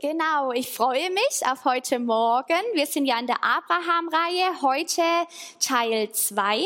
Genau, 0.00 0.52
ich 0.52 0.70
freue 0.70 1.10
mich 1.10 1.40
auf 1.44 1.64
heute 1.64 1.98
Morgen. 1.98 2.54
Wir 2.74 2.86
sind 2.86 3.04
ja 3.04 3.18
in 3.18 3.26
der 3.26 3.42
Abraham-Reihe. 3.42 4.62
Heute 4.62 5.02
Teil 5.58 6.12
2. 6.12 6.62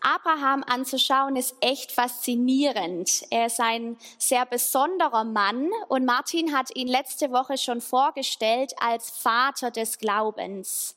Abraham 0.00 0.64
anzuschauen 0.66 1.36
ist 1.36 1.54
echt 1.60 1.92
faszinierend. 1.92 3.22
Er 3.30 3.46
ist 3.46 3.60
ein 3.60 3.96
sehr 4.18 4.44
besonderer 4.46 5.22
Mann 5.22 5.70
und 5.90 6.04
Martin 6.04 6.56
hat 6.56 6.74
ihn 6.74 6.88
letzte 6.88 7.30
Woche 7.30 7.56
schon 7.56 7.80
vorgestellt 7.80 8.72
als 8.80 9.10
Vater 9.10 9.70
des 9.70 9.98
Glaubens. 9.98 10.96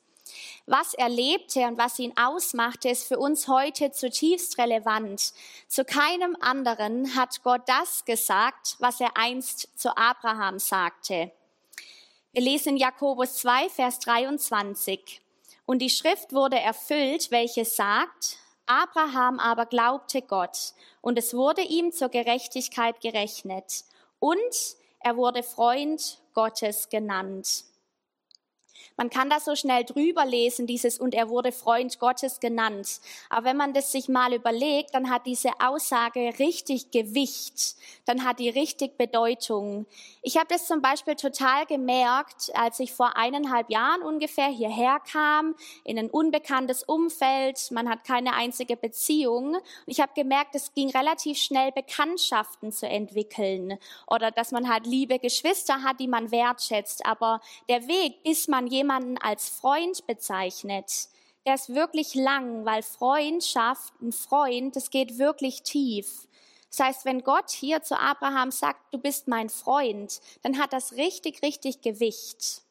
Was 0.65 0.95
er 0.95 1.09
lebte 1.09 1.67
und 1.67 1.77
was 1.77 1.99
ihn 1.99 2.13
ausmachte, 2.17 2.89
ist 2.89 3.07
für 3.07 3.20
uns 3.20 3.47
heute 3.47 3.91
zutiefst 3.91 4.57
relevant. 4.57 5.33
Zu 5.67 5.86
keinem 5.86 6.36
anderen 6.39 7.15
hat 7.15 7.43
Gott 7.43 7.61
das 7.67 8.05
gesagt, 8.05 8.75
was 8.79 8.99
er 8.99 9.15
einst 9.15 9.70
zu 9.75 9.95
Abraham 9.95 10.58
sagte. 10.58 11.31
Wir 12.35 12.44
lesen 12.44 12.75
Jakobus 12.75 13.38
2, 13.38 13.70
Vers 13.70 13.99
23. 13.99 15.21
Und 15.66 15.80
die 15.80 15.89
Schrift 15.89 16.34
wurde 16.34 16.59
erfüllt, 16.59 17.31
welche 17.31 17.63
sagt, 17.63 18.39
Abraham 18.66 19.39
aber 19.39 19.66
glaubte 19.66 20.21
Gott 20.21 20.73
und 20.99 21.17
es 21.17 21.34
wurde 21.34 21.61
ihm 21.61 21.94
zur 21.94 22.09
Gerechtigkeit 22.09 22.99
gerechnet 22.99 23.85
und 24.20 24.35
er 24.99 25.16
wurde 25.16 25.44
Freund 25.44 26.21
Gottes 26.34 26.89
genannt. 26.89 27.63
Man 28.98 29.09
kann 29.09 29.30
da 29.30 29.41
so 29.41 29.55
schnell 29.55 29.84
drüber 29.84 30.26
lesen, 30.26 30.67
dieses 30.67 30.99
und 30.99 31.13
er 31.13 31.27
wurde 31.27 31.52
Freund 31.52 31.99
Gottes 31.99 32.40
genannt. 32.40 33.02
Aber 33.30 33.48
wenn 33.48 33.58
man 33.58 33.73
das 33.73 33.91
sich 33.91 34.08
mal 34.08 34.34
überlegt, 34.34 34.95
dann 34.95 35.09
hat 35.09 35.26
diese 35.26 35.49
Aussage 35.59 36.34
richtig 36.40 36.91
Gewicht, 36.91 37.76
dann 38.05 38.23
hat 38.23 38.39
die 38.39 38.50
richtig 38.50 38.98
Bedeutung. 38.98 39.86
Ich 40.22 40.38
habe 40.38 40.48
das 40.48 40.66
zum 40.66 40.81
Beispiel 40.81 41.16
total 41.16 41.66
gemerkt, 41.66 42.52
als 42.53 42.80
ich 42.80 42.94
vor 42.94 43.17
eineinhalb 43.17 43.69
Jahren 43.69 44.02
ungefähr 44.02 44.47
hierher 44.47 45.02
kam, 45.12 45.56
in 45.84 46.00
ein 46.00 46.09
unbekanntes 46.09 46.84
Umfeld, 46.84 47.72
man 47.72 47.89
hat 47.89 48.06
keine 48.06 48.34
einzige 48.34 48.78
Beziehung. 48.78 49.58
Ich 49.88 50.00
habe 50.00 50.14
gemerkt, 50.16 50.56
es 50.56 50.73
ging 50.73 50.89
relativ 50.91 51.38
schnell, 51.38 51.73
Bekanntschaften 51.73 52.72
zu 52.72 52.88
entwickeln 52.88 53.78
oder 54.08 54.31
dass 54.31 54.52
man 54.52 54.69
halt 54.72 54.88
liebe 54.88 55.19
Geschwister 55.19 55.84
hat, 55.84 56.00
die 56.00 56.08
man 56.08 56.31
wertschätzt. 56.31 57.06
Aber 57.06 57.41
der 57.67 57.88
Weg, 57.89 58.23
bis 58.23 58.47
man 58.47 58.67
jemanden 58.67 58.84
jemanden 58.86 59.17
als 59.17 59.50
Freund 59.50 60.05
bezeichnet, 60.05 61.09
der 61.45 61.55
ist 61.55 61.73
wirklich 61.73 62.14
lang, 62.14 62.66
weil 62.66 62.83
Freundschaft, 62.83 63.94
ein 64.00 64.11
Freund, 64.11 64.75
das 64.75 64.91
geht 64.91 65.17
wirklich 65.17 65.64
tief. 65.64 66.28
Das 66.69 66.86
heißt, 66.86 67.06
wenn 67.06 67.23
Gott 67.23 67.50
hier 67.50 67.81
zu 67.81 68.00
Abraham 68.00 68.52
sagt, 68.52 68.94
du 68.94 69.00
bist 69.00 69.28
mein 69.28 69.50
Freund, 69.50 70.19
dann 70.44 70.59
hat 70.59 70.72
das 70.72 70.94
richtig, 70.94 71.41
richtig 71.41 71.81
Gewicht. 71.81 72.61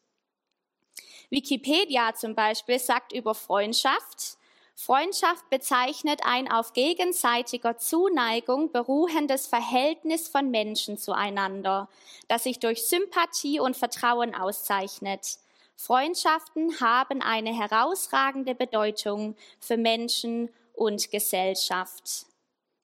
Wikipedia 1.31 2.15
zum 2.15 2.37
Beispiel 2.37 2.79
sagt 2.79 3.12
über 3.12 3.35
Freundschaft, 3.35 4.39
Freundschaft 4.77 5.48
bezeichnet 5.51 6.20
ein 6.25 6.51
auf 6.51 6.73
gegenseitiger 6.73 7.79
Zuneigung 7.79 8.73
beruhendes 8.73 9.47
Verhältnis 9.47 10.29
von 10.29 10.51
Menschen 10.51 10.98
zueinander, 10.98 11.89
das 12.29 12.42
sich 12.45 12.59
durch 12.59 12.85
Sympathie 12.85 13.61
und 13.61 13.77
Vertrauen 13.77 14.35
auszeichnet. 14.35 15.39
Freundschaften 15.77 16.80
haben 16.80 17.20
eine 17.20 17.53
herausragende 17.53 18.55
Bedeutung 18.55 19.36
für 19.58 19.77
Menschen 19.77 20.50
und 20.75 21.11
Gesellschaft. 21.11 22.27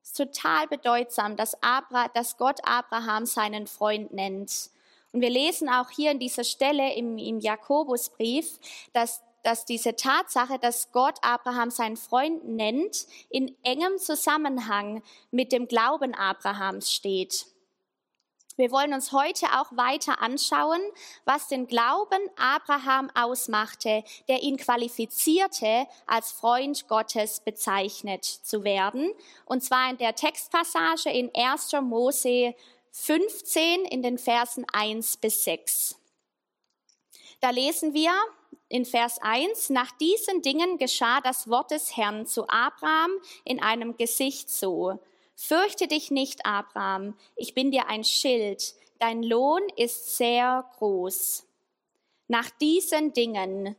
Es 0.02 0.10
ist 0.10 0.16
total 0.16 0.66
bedeutsam, 0.66 1.36
dass, 1.36 1.60
Abra, 1.62 2.08
dass 2.08 2.36
Gott 2.36 2.58
Abraham 2.64 3.26
seinen 3.26 3.66
Freund 3.66 4.12
nennt. 4.12 4.70
Und 5.12 5.20
wir 5.20 5.30
lesen 5.30 5.68
auch 5.68 5.90
hier 5.90 6.10
in 6.10 6.18
dieser 6.18 6.44
Stelle 6.44 6.94
im, 6.94 7.18
im 7.18 7.40
Jakobusbrief, 7.40 8.58
dass, 8.92 9.22
dass 9.42 9.64
diese 9.64 9.96
Tatsache, 9.96 10.58
dass 10.58 10.92
Gott 10.92 11.18
Abraham 11.22 11.70
seinen 11.70 11.96
Freund 11.96 12.44
nennt, 12.44 13.06
in 13.28 13.56
engem 13.62 13.98
Zusammenhang 13.98 15.02
mit 15.30 15.52
dem 15.52 15.68
Glauben 15.68 16.14
Abrahams 16.14 16.92
steht. 16.92 17.46
Wir 18.60 18.72
wollen 18.72 18.92
uns 18.92 19.12
heute 19.12 19.46
auch 19.58 19.74
weiter 19.74 20.20
anschauen, 20.20 20.82
was 21.24 21.48
den 21.48 21.66
Glauben 21.66 22.28
Abraham 22.36 23.10
ausmachte, 23.14 24.04
der 24.28 24.42
ihn 24.42 24.58
qualifizierte, 24.58 25.86
als 26.06 26.30
Freund 26.30 26.86
Gottes 26.86 27.40
bezeichnet 27.40 28.22
zu 28.26 28.62
werden. 28.62 29.14
Und 29.46 29.64
zwar 29.64 29.88
in 29.88 29.96
der 29.96 30.14
Textpassage 30.14 31.08
in 31.08 31.30
1. 31.34 31.72
Mose 31.80 32.54
15 32.92 33.86
in 33.86 34.02
den 34.02 34.18
Versen 34.18 34.66
1 34.74 35.16
bis 35.16 35.42
6. 35.44 35.96
Da 37.40 37.48
lesen 37.48 37.94
wir 37.94 38.12
in 38.68 38.84
Vers 38.84 39.22
1, 39.22 39.70
nach 39.70 39.90
diesen 39.92 40.42
Dingen 40.42 40.76
geschah 40.76 41.22
das 41.22 41.48
Wort 41.48 41.70
des 41.70 41.96
Herrn 41.96 42.26
zu 42.26 42.46
Abraham 42.46 43.10
in 43.46 43.62
einem 43.62 43.96
Gesicht 43.96 44.50
so. 44.50 45.00
Fürchte 45.42 45.88
dich 45.88 46.10
nicht, 46.10 46.44
Abraham, 46.44 47.16
ich 47.34 47.54
bin 47.54 47.70
dir 47.70 47.88
ein 47.88 48.04
Schild, 48.04 48.74
dein 48.98 49.22
Lohn 49.22 49.62
ist 49.74 50.18
sehr 50.18 50.70
groß. 50.76 51.46
Nach 52.28 52.50
diesen 52.50 53.14
Dingen, 53.14 53.74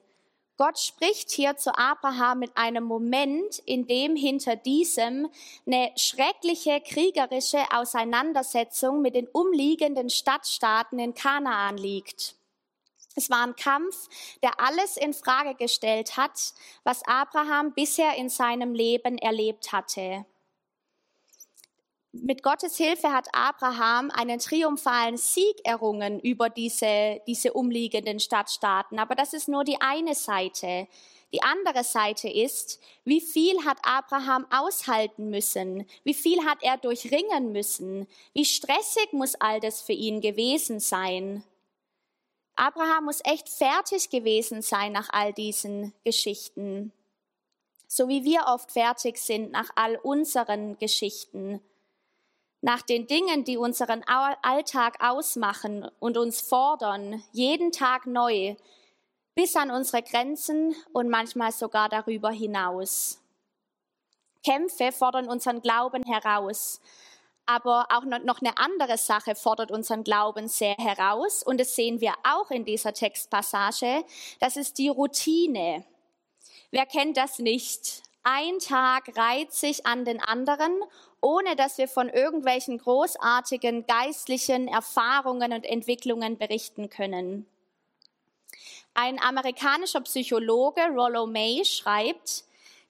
Gott 0.57 0.79
spricht 0.79 1.29
hier 1.29 1.57
zu 1.57 1.77
Abraham 1.77 2.39
mit 2.39 2.57
einem 2.57 2.83
Moment, 2.83 3.59
in 3.59 3.85
dem 3.85 4.15
hinter 4.15 4.55
diesem 4.55 5.29
eine 5.67 5.91
schreckliche 5.97 6.81
kriegerische 6.81 7.63
Auseinandersetzung 7.71 9.03
mit 9.03 9.13
den 9.13 9.27
umliegenden 9.27 10.09
Stadtstaaten 10.09 10.97
in 10.97 11.13
Kanaan 11.13 11.77
liegt. 11.77 12.33
Es 13.15 13.29
war 13.29 13.45
ein 13.45 13.55
Kampf, 13.55 14.09
der 14.41 14.59
alles 14.59 14.97
in 14.97 15.13
Frage 15.13 15.53
gestellt 15.53 16.17
hat, 16.17 16.53
was 16.83 17.05
Abraham 17.05 17.73
bisher 17.75 18.15
in 18.15 18.29
seinem 18.29 18.73
Leben 18.73 19.19
erlebt 19.19 19.71
hatte 19.71 20.25
mit 22.13 22.43
Gottes 22.43 22.75
Hilfe 22.75 23.11
hat 23.11 23.29
Abraham 23.31 24.11
einen 24.11 24.39
triumphalen 24.39 25.17
Sieg 25.17 25.55
errungen 25.63 26.19
über 26.19 26.49
diese, 26.49 27.21
diese 27.25 27.53
umliegenden 27.53 28.19
Stadtstaaten. 28.19 28.99
Aber 28.99 29.15
das 29.15 29.33
ist 29.33 29.47
nur 29.47 29.63
die 29.63 29.79
eine 29.79 30.13
Seite. 30.13 30.87
Die 31.33 31.41
andere 31.41 31.85
Seite 31.85 32.27
ist, 32.27 32.81
wie 33.05 33.21
viel 33.21 33.63
hat 33.63 33.77
Abraham 33.83 34.45
aushalten 34.51 35.29
müssen? 35.29 35.87
Wie 36.03 36.13
viel 36.13 36.45
hat 36.45 36.57
er 36.61 36.77
durchringen 36.77 37.53
müssen? 37.53 38.07
Wie 38.33 38.43
stressig 38.43 39.13
muss 39.13 39.35
all 39.35 39.61
das 39.61 39.81
für 39.81 39.93
ihn 39.93 40.19
gewesen 40.19 40.81
sein? 40.81 41.43
Abraham 42.55 43.05
muss 43.05 43.21
echt 43.23 43.47
fertig 43.47 44.09
gewesen 44.09 44.61
sein 44.61 44.91
nach 44.91 45.07
all 45.13 45.31
diesen 45.31 45.93
Geschichten. 46.03 46.91
So 47.87 48.09
wie 48.09 48.25
wir 48.25 48.47
oft 48.47 48.71
fertig 48.71 49.17
sind 49.17 49.51
nach 49.53 49.69
all 49.75 49.95
unseren 49.95 50.77
Geschichten 50.77 51.61
nach 52.61 52.83
den 52.83 53.07
Dingen, 53.07 53.43
die 53.43 53.57
unseren 53.57 54.03
Alltag 54.03 54.97
ausmachen 55.03 55.89
und 55.99 56.17
uns 56.17 56.41
fordern, 56.41 57.23
jeden 57.31 57.71
Tag 57.71 58.05
neu, 58.05 58.55
bis 59.33 59.55
an 59.55 59.71
unsere 59.71 60.03
Grenzen 60.03 60.75
und 60.93 61.09
manchmal 61.09 61.51
sogar 61.51 61.89
darüber 61.89 62.31
hinaus. 62.31 63.19
Kämpfe 64.43 64.91
fordern 64.91 65.27
unseren 65.27 65.61
Glauben 65.61 66.03
heraus, 66.03 66.81
aber 67.45 67.87
auch 67.89 68.03
noch 68.03 68.41
eine 68.41 68.57
andere 68.57 68.97
Sache 68.97 69.35
fordert 69.35 69.71
unseren 69.71 70.03
Glauben 70.03 70.47
sehr 70.47 70.75
heraus 70.75 71.43
und 71.43 71.59
das 71.59 71.75
sehen 71.75 71.99
wir 72.01 72.13
auch 72.23 72.51
in 72.51 72.65
dieser 72.65 72.93
Textpassage, 72.93 74.03
das 74.39 74.57
ist 74.57 74.77
die 74.77 74.89
Routine. 74.89 75.85
Wer 76.69 76.85
kennt 76.85 77.17
das 77.17 77.39
nicht? 77.39 78.03
Ein 78.23 78.59
Tag 78.59 79.17
reiht 79.17 79.51
sich 79.51 79.85
an 79.85 80.05
den 80.05 80.21
anderen 80.21 80.79
ohne 81.21 81.55
dass 81.55 81.77
wir 81.77 81.87
von 81.87 82.09
irgendwelchen 82.09 82.79
großartigen 82.79 83.85
geistlichen 83.85 84.67
Erfahrungen 84.67 85.53
und 85.53 85.65
Entwicklungen 85.65 86.37
berichten 86.37 86.89
können. 86.89 87.45
Ein 88.93 89.21
amerikanischer 89.21 90.01
Psychologe, 90.01 90.81
Rollo 90.93 91.25
May, 91.25 91.63
schreibt, 91.63 92.43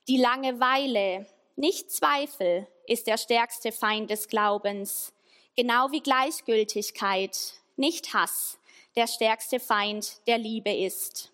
die 0.08 0.18
Langeweile, 0.18 1.28
nicht 1.56 1.92
Zweifel, 1.92 2.68
ist 2.88 3.06
der 3.06 3.18
stärkste 3.18 3.72
Feind 3.72 4.10
des 4.10 4.28
Glaubens, 4.28 5.14
genau 5.56 5.92
wie 5.92 6.02
Gleichgültigkeit, 6.02 7.54
nicht 7.76 8.14
Hass, 8.14 8.58
der 8.96 9.08
stärkste 9.08 9.60
Feind 9.60 10.26
der 10.28 10.38
Liebe 10.38 10.74
ist. 10.74 11.31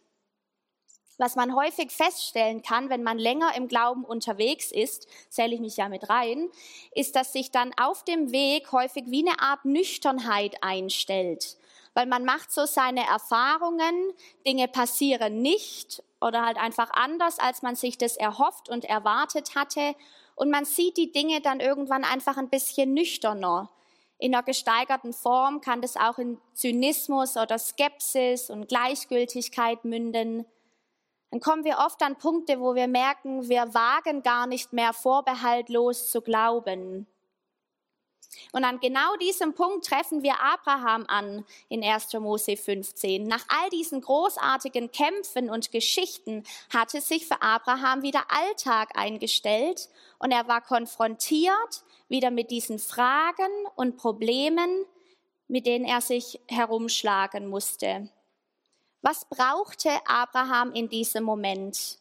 Was 1.19 1.35
man 1.35 1.55
häufig 1.55 1.91
feststellen 1.91 2.61
kann, 2.61 2.89
wenn 2.89 3.01
man 3.01 3.17
länger 3.17 3.55
im 3.55 3.67
Glauben 3.67 4.05
unterwegs 4.05 4.71
ist, 4.71 5.07
zähle 5.29 5.55
ich 5.55 5.59
mich 5.59 5.77
ja 5.77 5.89
mit 5.89 6.09
rein, 6.09 6.49
ist, 6.93 7.15
dass 7.15 7.33
sich 7.33 7.51
dann 7.51 7.71
auf 7.75 8.03
dem 8.03 8.31
Weg 8.31 8.71
häufig 8.71 9.05
wie 9.07 9.27
eine 9.27 9.39
Art 9.39 9.65
Nüchternheit 9.65 10.57
einstellt. 10.61 11.57
Weil 11.95 12.05
man 12.05 12.25
macht 12.25 12.51
so 12.51 12.67
seine 12.67 13.03
Erfahrungen, 13.07 14.13
Dinge 14.45 14.67
passieren 14.67 15.41
nicht 15.41 16.03
oder 16.21 16.45
halt 16.45 16.57
einfach 16.57 16.91
anders, 16.93 17.39
als 17.39 17.63
man 17.63 17.75
sich 17.75 17.97
das 17.97 18.17
erhofft 18.17 18.69
und 18.69 18.85
erwartet 18.85 19.55
hatte. 19.55 19.95
Und 20.35 20.51
man 20.51 20.65
sieht 20.65 20.97
die 20.97 21.11
Dinge 21.11 21.41
dann 21.41 21.59
irgendwann 21.59 22.03
einfach 22.03 22.37
ein 22.37 22.49
bisschen 22.49 22.93
nüchterner. 22.93 23.71
In 24.19 24.35
einer 24.35 24.43
gesteigerten 24.43 25.13
Form 25.13 25.61
kann 25.61 25.81
das 25.81 25.95
auch 25.97 26.19
in 26.19 26.39
Zynismus 26.53 27.37
oder 27.37 27.57
Skepsis 27.57 28.51
und 28.51 28.67
Gleichgültigkeit 28.67 29.83
münden. 29.83 30.45
Dann 31.31 31.39
kommen 31.39 31.65
wir 31.65 31.79
oft 31.79 32.01
an 32.01 32.17
Punkte, 32.17 32.59
wo 32.59 32.75
wir 32.75 32.87
merken, 32.87 33.49
wir 33.49 33.73
wagen 33.73 34.23
gar 34.23 34.47
nicht 34.47 34.71
mehr 34.73 34.93
vorbehaltlos 34.93 36.09
zu 36.09 36.21
glauben. 36.21 37.07
Und 38.51 38.63
an 38.63 38.79
genau 38.79 39.15
diesem 39.17 39.53
Punkt 39.53 39.85
treffen 39.85 40.23
wir 40.23 40.39
Abraham 40.39 41.05
an 41.07 41.45
in 41.69 41.83
1. 41.83 42.13
Mose 42.13 42.55
15. 42.55 43.23
Nach 43.23 43.45
all 43.47 43.69
diesen 43.69 44.01
großartigen 44.01 44.91
Kämpfen 44.91 45.49
und 45.49 45.71
Geschichten 45.71 46.43
hatte 46.73 47.01
sich 47.01 47.27
für 47.27 47.41
Abraham 47.41 48.03
wieder 48.03 48.25
Alltag 48.29 48.97
eingestellt 48.97 49.89
und 50.19 50.31
er 50.31 50.47
war 50.47 50.61
konfrontiert 50.61 51.83
wieder 52.09 52.31
mit 52.31 52.51
diesen 52.51 52.79
Fragen 52.79 53.51
und 53.75 53.97
Problemen, 53.97 54.85
mit 55.47 55.65
denen 55.65 55.85
er 55.85 56.01
sich 56.01 56.39
herumschlagen 56.47 57.47
musste. 57.47 58.09
Was 59.09 59.23
brauchte 59.23 59.89
Abraham 60.05 60.73
in 60.73 60.89
diesem 60.89 61.23
Moment? 61.23 61.97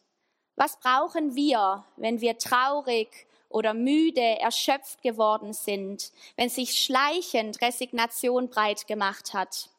Was 0.57 0.77
brauchen 0.77 1.35
wir, 1.35 1.85
wenn 1.95 2.19
wir 2.19 2.37
traurig 2.37 3.27
oder 3.47 3.73
müde, 3.73 4.19
erschöpft 4.19 5.01
geworden 5.01 5.53
sind, 5.53 6.11
wenn 6.35 6.49
sich 6.49 6.83
schleichend 6.83 7.61
Resignation 7.61 8.49
breit 8.49 8.87
gemacht 8.87 9.33
hat? 9.33 9.69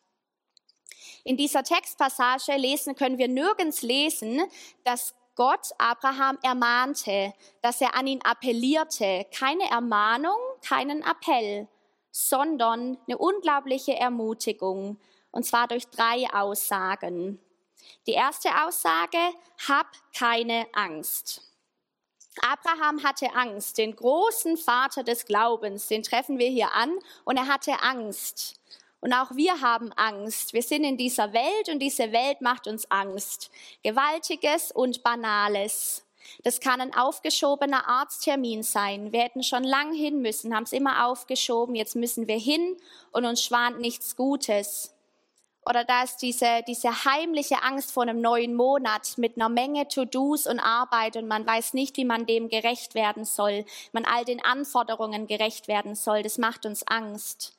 In 1.22 1.36
dieser 1.36 1.64
Textpassage 1.64 2.56
lesen 2.56 2.94
können 2.96 3.18
wir 3.18 3.28
nirgends 3.28 3.82
lesen, 3.82 4.40
dass 4.84 5.14
Gott 5.34 5.72
Abraham 5.76 6.38
ermahnte, 6.42 7.34
dass 7.60 7.82
er 7.82 7.94
an 7.94 8.06
ihn 8.06 8.22
appellierte. 8.22 9.26
Keine 9.36 9.68
Ermahnung, 9.70 10.38
keinen 10.66 11.02
Appell, 11.02 11.68
sondern 12.10 12.96
eine 13.06 13.18
unglaubliche 13.18 13.96
Ermutigung. 13.96 14.98
Und 15.38 15.44
zwar 15.44 15.68
durch 15.68 15.86
drei 15.86 16.26
Aussagen. 16.32 17.38
Die 18.08 18.12
erste 18.14 18.48
Aussage, 18.66 19.18
hab 19.68 19.86
keine 20.12 20.66
Angst. 20.72 21.42
Abraham 22.40 23.04
hatte 23.04 23.32
Angst, 23.36 23.78
den 23.78 23.94
großen 23.94 24.56
Vater 24.56 25.04
des 25.04 25.26
Glaubens, 25.26 25.86
den 25.86 26.02
treffen 26.02 26.40
wir 26.40 26.48
hier 26.48 26.72
an, 26.72 26.98
und 27.22 27.36
er 27.36 27.46
hatte 27.46 27.80
Angst. 27.82 28.60
Und 29.00 29.12
auch 29.12 29.30
wir 29.36 29.60
haben 29.60 29.92
Angst. 29.92 30.54
Wir 30.54 30.62
sind 30.62 30.82
in 30.82 30.96
dieser 30.96 31.32
Welt 31.32 31.68
und 31.68 31.78
diese 31.78 32.10
Welt 32.10 32.40
macht 32.40 32.66
uns 32.66 32.90
Angst. 32.90 33.52
Gewaltiges 33.84 34.72
und 34.72 35.04
Banales. 35.04 36.04
Das 36.42 36.58
kann 36.58 36.80
ein 36.80 36.96
aufgeschobener 36.96 37.86
Arzttermin 37.88 38.64
sein. 38.64 39.12
Wir 39.12 39.20
hätten 39.20 39.44
schon 39.44 39.62
lang 39.62 39.94
hin 39.94 40.20
müssen, 40.20 40.52
haben 40.52 40.64
es 40.64 40.72
immer 40.72 41.06
aufgeschoben. 41.06 41.76
Jetzt 41.76 41.94
müssen 41.94 42.26
wir 42.26 42.38
hin 42.38 42.76
und 43.12 43.24
uns 43.24 43.40
schwant 43.40 43.78
nichts 43.78 44.16
Gutes. 44.16 44.97
Oder 45.68 45.84
da 45.84 46.02
ist 46.02 46.22
diese, 46.22 46.62
diese 46.66 47.04
heimliche 47.04 47.62
Angst 47.62 47.92
vor 47.92 48.04
einem 48.04 48.22
neuen 48.22 48.54
Monat 48.54 49.18
mit 49.18 49.36
einer 49.36 49.50
Menge 49.50 49.86
To-Dos 49.86 50.46
und 50.46 50.60
Arbeit 50.60 51.16
und 51.16 51.28
man 51.28 51.46
weiß 51.46 51.74
nicht, 51.74 51.98
wie 51.98 52.06
man 52.06 52.24
dem 52.24 52.48
gerecht 52.48 52.94
werden 52.94 53.26
soll, 53.26 53.66
man 53.92 54.06
all 54.06 54.24
den 54.24 54.42
Anforderungen 54.42 55.26
gerecht 55.26 55.68
werden 55.68 55.94
soll. 55.94 56.22
Das 56.22 56.38
macht 56.38 56.64
uns 56.64 56.86
Angst 56.86 57.58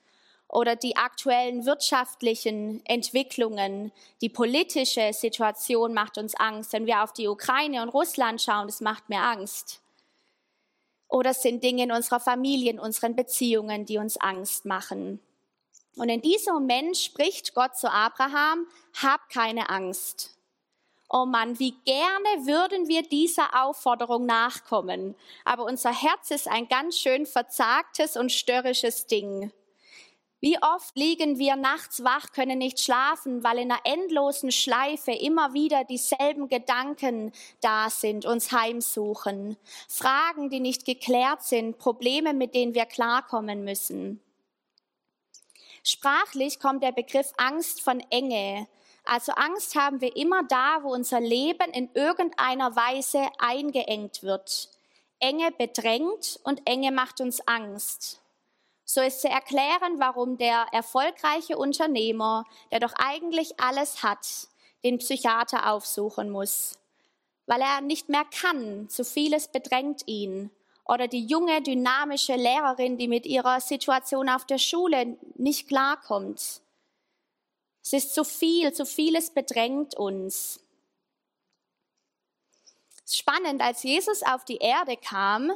oder 0.50 0.76
die 0.76 0.98
aktuellen 0.98 1.66
wirtschaftlichen 1.66 2.84
Entwicklungen, 2.86 3.92
die 4.22 4.30
politische 4.30 5.14
Situation 5.14 5.94
macht 5.94 6.18
uns 6.18 6.34
Angst. 6.34 6.74
Wenn 6.74 6.88
wir 6.88 7.04
auf 7.04 7.14
die 7.14 7.28
Ukraine 7.28 7.84
und 7.84 7.90
Russland 7.90 8.42
schauen, 8.42 8.66
das 8.66 8.82
macht 8.82 9.10
mir 9.10 9.22
Angst. 9.22 9.80
Oder 11.08 11.32
es 11.32 11.44
sind 11.44 11.64
Dinge 11.64 11.84
in 11.84 11.92
unserer 11.92 12.20
Familie, 12.20 12.72
in 12.72 12.80
unseren 12.80 13.16
Beziehungen, 13.16 13.86
die 13.86 14.00
uns 14.00 14.18
Angst 14.18 14.66
machen. 14.66 15.20
Und 16.00 16.08
in 16.08 16.22
diesem 16.22 16.54
Moment 16.54 16.96
spricht 16.96 17.54
Gott 17.54 17.76
zu 17.78 17.92
Abraham, 17.92 18.66
hab 19.02 19.30
keine 19.30 19.70
Angst. 19.70 20.38
Oh 21.10 21.26
Mann, 21.26 21.60
wie 21.60 21.74
gerne 21.84 22.46
würden 22.46 22.88
wir 22.88 23.04
dieser 23.04 23.66
Aufforderung 23.66 24.26
nachkommen. 24.26 25.16
Aber 25.44 25.66
unser 25.66 25.92
Herz 25.92 26.32
ist 26.32 26.48
ein 26.48 26.70
ganz 26.70 26.98
schön 26.98 27.26
verzagtes 27.26 28.16
und 28.16 28.32
störrisches 28.32 29.08
Ding. 29.08 29.52
Wie 30.40 30.58
oft 30.62 30.96
liegen 30.96 31.38
wir 31.38 31.58
nachts 31.58 32.02
wach, 32.06 32.32
können 32.32 32.60
nicht 32.60 32.80
schlafen, 32.80 33.44
weil 33.44 33.58
in 33.58 33.70
einer 33.70 33.82
endlosen 33.84 34.54
Schleife 34.54 35.12
immer 35.12 35.54
wieder 35.54 35.84
dieselben 35.84 36.48
Gedanken 36.48 37.34
da 37.60 37.90
sind, 37.90 38.26
uns 38.26 38.54
heimsuchen. 38.54 39.58
Fragen, 39.90 40.50
die 40.50 40.62
nicht 40.62 40.86
geklärt 40.86 41.44
sind, 41.44 41.78
Probleme, 41.78 42.34
mit 42.34 42.56
denen 42.56 42.74
wir 42.74 42.86
klarkommen 42.86 43.66
müssen. 43.66 44.22
Sprachlich 45.84 46.60
kommt 46.60 46.84
der 46.84 46.92
Begriff 46.92 47.32
Angst 47.38 47.82
von 47.82 48.00
Enge. 48.10 48.68
Also 49.06 49.32
Angst 49.34 49.76
haben 49.76 50.02
wir 50.02 50.16
immer 50.16 50.44
da, 50.44 50.80
wo 50.84 50.94
unser 50.94 51.20
Leben 51.20 51.72
in 51.72 51.90
irgendeiner 51.94 52.76
Weise 52.76 53.28
eingeengt 53.40 54.24
wird. 54.24 54.70
Enge 55.20 55.52
bedrängt 55.52 56.40
und 56.44 56.62
Enge 56.66 56.92
macht 56.92 57.22
uns 57.22 57.46
Angst 57.48 58.22
so 58.92 59.02
ist 59.02 59.22
zu 59.22 59.30
erklären, 59.30 60.00
warum 60.00 60.40
der 60.40 60.66
erfolgreiche 60.72 61.60
Unternehmer, 61.60 62.44
der 62.72 62.80
doch 62.80 62.94
eigentlich 62.98 63.60
alles 63.60 64.02
hat, 64.02 64.48
den 64.84 64.98
Psychiater 64.98 65.72
aufsuchen 65.72 66.32
muss, 66.32 66.80
weil 67.46 67.62
er 67.62 67.82
nicht 67.82 68.10
mehr 68.10 68.26
kann, 68.26 68.90
zu 68.90 69.06
vieles 69.06 69.48
bedrängt 69.48 70.08
ihn. 70.08 70.50
Oder 70.90 71.08
die 71.08 71.24
junge, 71.24 71.62
dynamische 71.62 72.36
Lehrerin, 72.36 72.98
die 72.98 73.08
mit 73.08 73.28
ihrer 73.28 73.62
Situation 73.62 74.28
auf 74.28 74.46
der 74.46 74.58
Schule 74.58 75.18
nicht 75.36 75.68
klarkommt. 75.68 76.62
Es 77.84 77.94
ist 77.94 78.16
zu 78.16 78.24
viel, 78.24 78.74
zu 78.74 78.88
vieles 78.88 79.30
bedrängt 79.30 79.94
uns. 79.94 80.64
Spannend, 83.08 83.62
als 83.62 83.84
Jesus 83.84 84.24
auf 84.24 84.46
die 84.46 84.58
Erde 84.58 84.98
kam, 84.98 85.52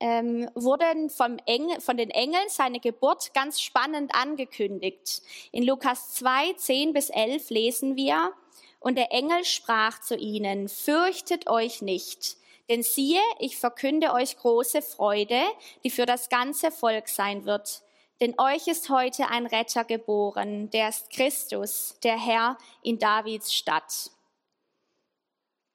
ähm, 0.00 0.50
wurden 0.56 1.10
vom 1.10 1.38
Engel, 1.46 1.80
von 1.80 1.96
den 1.96 2.10
Engeln 2.10 2.48
seine 2.48 2.80
Geburt 2.80 3.32
ganz 3.34 3.60
spannend 3.60 4.12
angekündigt. 4.16 5.22
In 5.52 5.62
Lukas 5.62 6.14
2, 6.14 6.54
10 6.54 6.92
bis 6.92 7.08
11 7.08 7.50
lesen 7.50 7.94
wir, 7.94 8.32
und 8.80 8.96
der 8.96 9.12
Engel 9.12 9.44
sprach 9.44 10.00
zu 10.00 10.16
ihnen, 10.16 10.68
fürchtet 10.68 11.48
euch 11.48 11.82
nicht, 11.82 12.36
denn 12.68 12.82
siehe, 12.82 13.20
ich 13.38 13.56
verkünde 13.56 14.12
euch 14.12 14.36
große 14.36 14.82
Freude, 14.82 15.40
die 15.84 15.90
für 15.90 16.06
das 16.06 16.28
ganze 16.28 16.70
Volk 16.70 17.08
sein 17.08 17.44
wird. 17.44 17.82
Denn 18.20 18.34
euch 18.38 18.68
ist 18.68 18.88
heute 18.88 19.28
ein 19.28 19.46
Retter 19.46 19.84
geboren, 19.84 20.70
der 20.70 20.90
ist 20.90 21.10
Christus, 21.10 21.96
der 22.04 22.18
Herr 22.18 22.56
in 22.82 22.98
Davids 22.98 23.52
Stadt. 23.52 24.10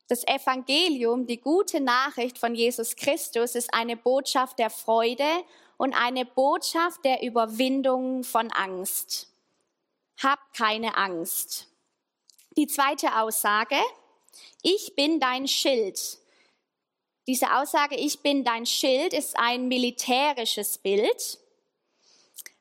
Das 0.08 0.26
Evangelium, 0.26 1.28
die 1.28 1.42
gute 1.42 1.82
Nachricht 1.82 2.38
von 2.38 2.56
Jesus 2.56 2.96
Christus, 2.96 3.56
ist 3.56 3.74
eine 3.74 3.98
Botschaft 3.98 4.58
der 4.58 4.70
Freude 4.70 5.28
und 5.76 5.94
eine 5.94 6.26
Botschaft 6.26 7.04
der 7.04 7.22
Überwindung 7.22 8.24
von 8.24 8.50
Angst. 8.52 9.30
Hab 10.24 10.40
keine 10.54 10.96
Angst. 10.96 11.68
Die 12.56 12.68
zweite 12.68 13.20
Aussage, 13.20 13.76
ich 14.62 14.96
bin 14.96 15.20
dein 15.20 15.48
Schild. 15.48 16.20
Diese 17.28 17.54
Aussage, 17.58 17.96
ich 17.98 18.22
bin 18.22 18.46
dein 18.46 18.66
Schild, 18.66 19.12
ist 19.12 19.38
ein 19.38 19.68
militärisches 19.68 20.78
Bild, 20.78 21.38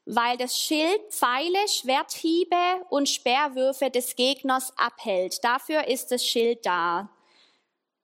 weil 0.04 0.36
das 0.36 0.58
Schild 0.58 1.00
Pfeile, 1.10 1.68
Schwerthiebe 1.68 2.84
und 2.90 3.08
Sperrwürfe 3.08 3.90
des 3.90 4.16
Gegners 4.16 4.76
abhält. 4.76 5.44
Dafür 5.44 5.86
ist 5.86 6.10
das 6.10 6.26
Schild 6.26 6.66
da. 6.66 7.08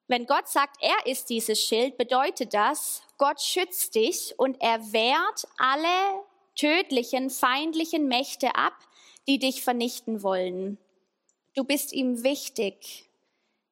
Wenn 0.06 0.26
Gott 0.26 0.48
sagt, 0.48 0.76
er 0.80 1.06
ist 1.10 1.30
dieses 1.30 1.60
Schild, 1.60 1.96
bedeutet 1.98 2.54
das, 2.54 3.02
Gott 3.18 3.40
schützt 3.40 3.96
dich 3.96 4.38
und 4.38 4.60
er 4.60 4.92
wehrt 4.92 5.48
alle 5.56 6.22
tödlichen, 6.54 7.30
feindlichen 7.30 8.06
Mächte 8.06 8.54
ab, 8.54 8.74
die 9.26 9.38
dich 9.38 9.62
vernichten 9.64 10.22
wollen. 10.22 10.78
Du 11.54 11.64
bist 11.64 11.92
ihm 11.92 12.22
wichtig. 12.22 13.08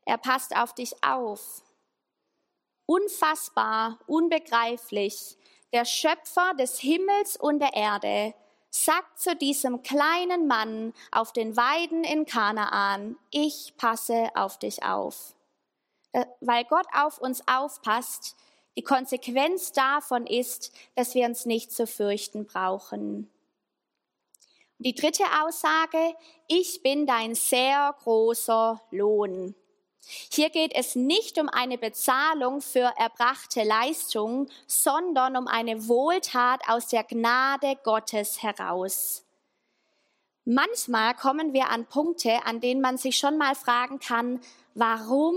Er 0.07 0.19
passt 0.19 0.57
auf 0.57 0.75
dich 0.75 1.05
auf. 1.05 1.63
Unfassbar, 2.91 4.01
unbegreiflich. 4.09 5.37
Der 5.73 5.85
Schöpfer 5.85 6.55
des 6.59 6.81
Himmels 6.81 7.37
und 7.37 7.61
der 7.61 7.75
Erde 7.75 8.35
sagt 8.69 9.21
zu 9.21 9.37
diesem 9.37 9.85
kleinen 9.85 10.49
Mann 10.49 10.93
auf 11.13 11.33
den 11.33 11.57
Weiden 11.57 12.03
in 12.03 12.27
Kanaan, 12.27 13.17
ich 13.31 13.75
passe 13.77 14.31
auf 14.35 14.59
dich 14.59 14.83
auf. 14.83 15.37
Äh, 16.11 16.27
weil 16.41 16.65
Gott 16.65 16.87
auf 16.93 17.19
uns 17.19 17.47
aufpasst, 17.47 18.35
die 18.77 18.83
Konsequenz 18.83 19.71
davon 19.71 20.27
ist, 20.27 20.73
dass 20.97 21.15
wir 21.15 21.27
uns 21.27 21.47
nicht 21.47 21.71
zu 21.71 21.87
fürchten 21.87 22.45
brauchen. 22.45 23.31
Die 24.79 24.97
dritte 24.97 25.27
Aussage, 25.45 26.17
ich 26.49 26.83
bin 26.83 27.07
dein 27.07 27.37
sehr 27.37 27.95
großer 28.03 28.83
Lohn. 28.91 29.55
Hier 30.03 30.51
geht 30.51 30.75
es 30.75 30.97
nicht 30.97 31.39
um 31.39 31.49
eine 31.49 31.79
Bezahlung 31.79 32.61
für 32.61 32.93
erbrachte 32.97 33.63
Leistung, 33.63 34.49
sondern 34.67 35.37
um 35.37 35.47
eine 35.47 35.89
Wohltat 35.89 36.63
aus 36.69 36.89
der 36.89 37.05
Gnade 37.05 37.77
Gottes 37.85 38.43
heraus. 38.43 39.25
Manchmal 40.45 41.15
kommen 41.15 41.53
wir 41.53 41.69
an 41.69 41.87
Punkte, 41.87 42.45
an 42.45 42.61
denen 42.61 42.81
man 42.81 42.97
sich 42.97 43.19
schon 43.19 43.39
mal 43.39 43.55
fragen 43.55 43.99
kann, 44.01 44.41
warum 44.75 45.37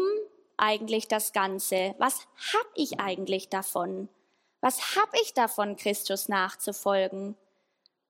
eigentlich 0.57 1.07
das 1.07 1.33
Ganze? 1.33 1.95
Was 1.97 2.21
habe 2.53 2.69
ich 2.75 2.99
eigentlich 2.99 3.49
davon? 3.49 4.07
Was 4.61 4.95
habe 4.95 5.17
ich 5.21 5.33
davon, 5.33 5.75
Christus 5.75 6.29
nachzufolgen? 6.29 7.35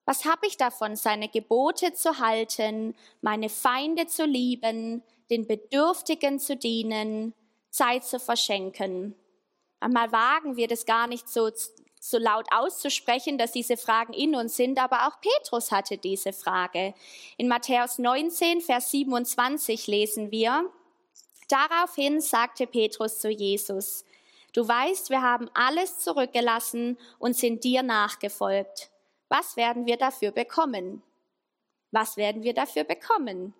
Was 0.05 0.25
habe 0.25 0.45
ich 0.45 0.57
davon, 0.57 0.95
seine 0.95 1.29
Gebote 1.29 1.93
zu 1.93 2.19
halten, 2.19 2.95
meine 3.21 3.49
Feinde 3.49 4.05
zu 4.05 4.25
lieben, 4.25 5.01
den 5.29 5.47
Bedürftigen 5.47 6.39
zu 6.39 6.55
dienen, 6.55 7.33
Zeit 7.69 8.03
zu 8.03 8.19
verschenken? 8.19 9.15
Einmal 9.79 10.11
wagen 10.11 10.55
wir 10.55 10.67
das 10.67 10.85
gar 10.85 11.07
nicht 11.07 11.27
so, 11.27 11.49
so 11.99 12.17
laut 12.17 12.47
auszusprechen, 12.51 13.37
dass 13.37 13.51
diese 13.51 13.77
Fragen 13.77 14.13
in 14.13 14.35
uns 14.35 14.55
sind, 14.55 14.79
aber 14.79 15.07
auch 15.07 15.19
Petrus 15.21 15.71
hatte 15.71 15.97
diese 15.97 16.33
Frage. 16.33 16.93
In 17.37 17.47
Matthäus 17.47 17.99
19, 17.99 18.61
Vers 18.61 18.91
27 18.91 19.87
lesen 19.87 20.31
wir, 20.31 20.69
Daraufhin 21.49 22.21
sagte 22.21 22.65
Petrus 22.65 23.19
zu 23.19 23.29
Jesus, 23.29 24.05
Du 24.53 24.67
weißt, 24.67 25.09
wir 25.09 25.21
haben 25.21 25.49
alles 25.55 25.97
zurückgelassen 25.99 26.97
und 27.17 27.35
sind 27.35 27.63
dir 27.63 27.81
nachgefolgt. 27.81 28.91
Was 29.27 29.57
werden 29.57 29.87
wir 29.87 29.97
dafür 29.97 30.31
bekommen? 30.31 31.01
Was 31.91 32.17
werden 32.17 32.43
wir 32.43 32.53
dafür 32.53 32.83
bekommen? 32.83 33.55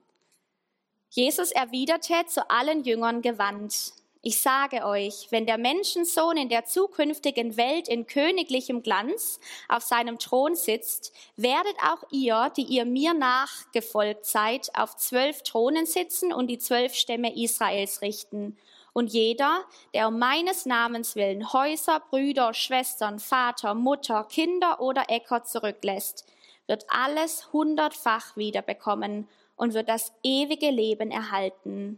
Jesus 1.16 1.52
erwiderte 1.52 2.26
zu 2.26 2.50
allen 2.50 2.84
Jüngern 2.86 3.22
gewandt, 3.22 3.94
ich 4.24 4.42
sage 4.42 4.84
euch, 4.84 5.28
wenn 5.30 5.46
der 5.46 5.60
Menschensohn 5.60 6.38
in 6.38 6.50
der 6.50 6.66
zukünftigen 6.66 7.56
Welt 7.56 7.88
in 7.88 8.08
königlichem 8.08 8.82
Glanz 8.82 9.40
auf 9.70 9.84
seinem 9.84 10.18
Thron 10.18 10.56
sitzt, 10.56 11.14
werdet 11.36 11.76
auch 11.84 12.04
ihr, 12.10 12.52
die 12.58 12.64
ihr 12.64 12.86
mir 12.86 13.14
nachgefolgt 13.14 14.26
seid, 14.26 14.72
auf 14.76 14.96
zwölf 14.96 15.44
Thronen 15.44 15.86
sitzen 15.86 16.34
und 16.34 16.48
die 16.48 16.58
zwölf 16.58 16.96
Stämme 16.96 17.36
Israels 17.36 18.02
richten. 18.02 18.58
Und 18.94 19.14
jeder, 19.14 19.66
der 19.94 20.08
um 20.08 20.18
meines 20.18 20.66
Namens 20.66 21.16
willen 21.16 21.54
Häuser, 21.54 22.00
Brüder, 22.00 22.56
Schwestern, 22.56 23.20
Vater, 23.20 23.76
Mutter, 23.76 24.24
Kinder 24.24 24.82
oder 24.82 25.04
Äcker 25.10 25.44
zurücklässt, 25.44 26.26
wird 26.66 26.86
alles 26.88 27.54
hundertfach 27.54 28.36
wiederbekommen 28.36 29.28
und 29.64 29.74
wird 29.74 29.88
das 29.88 30.12
ewige 30.24 30.70
Leben 30.72 31.10
erhalten. 31.10 31.98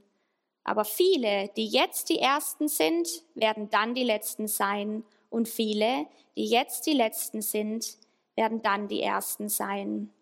Aber 0.63 0.85
viele, 0.85 1.49
die 1.57 1.65
jetzt 1.65 2.09
die 2.09 2.19
Ersten 2.19 2.67
sind, 2.67 3.23
werden 3.33 3.71
dann 3.71 3.95
die 3.95 4.03
Letzten 4.03 4.47
sein. 4.47 5.03
Und 5.31 5.49
viele, 5.49 6.05
die 6.37 6.45
jetzt 6.45 6.85
die 6.85 6.93
Letzten 6.93 7.41
sind, 7.41 7.97
werden 8.35 8.61
dann 8.61 8.87
die 8.87 9.01
Ersten 9.01 9.49
sein. 9.49 10.13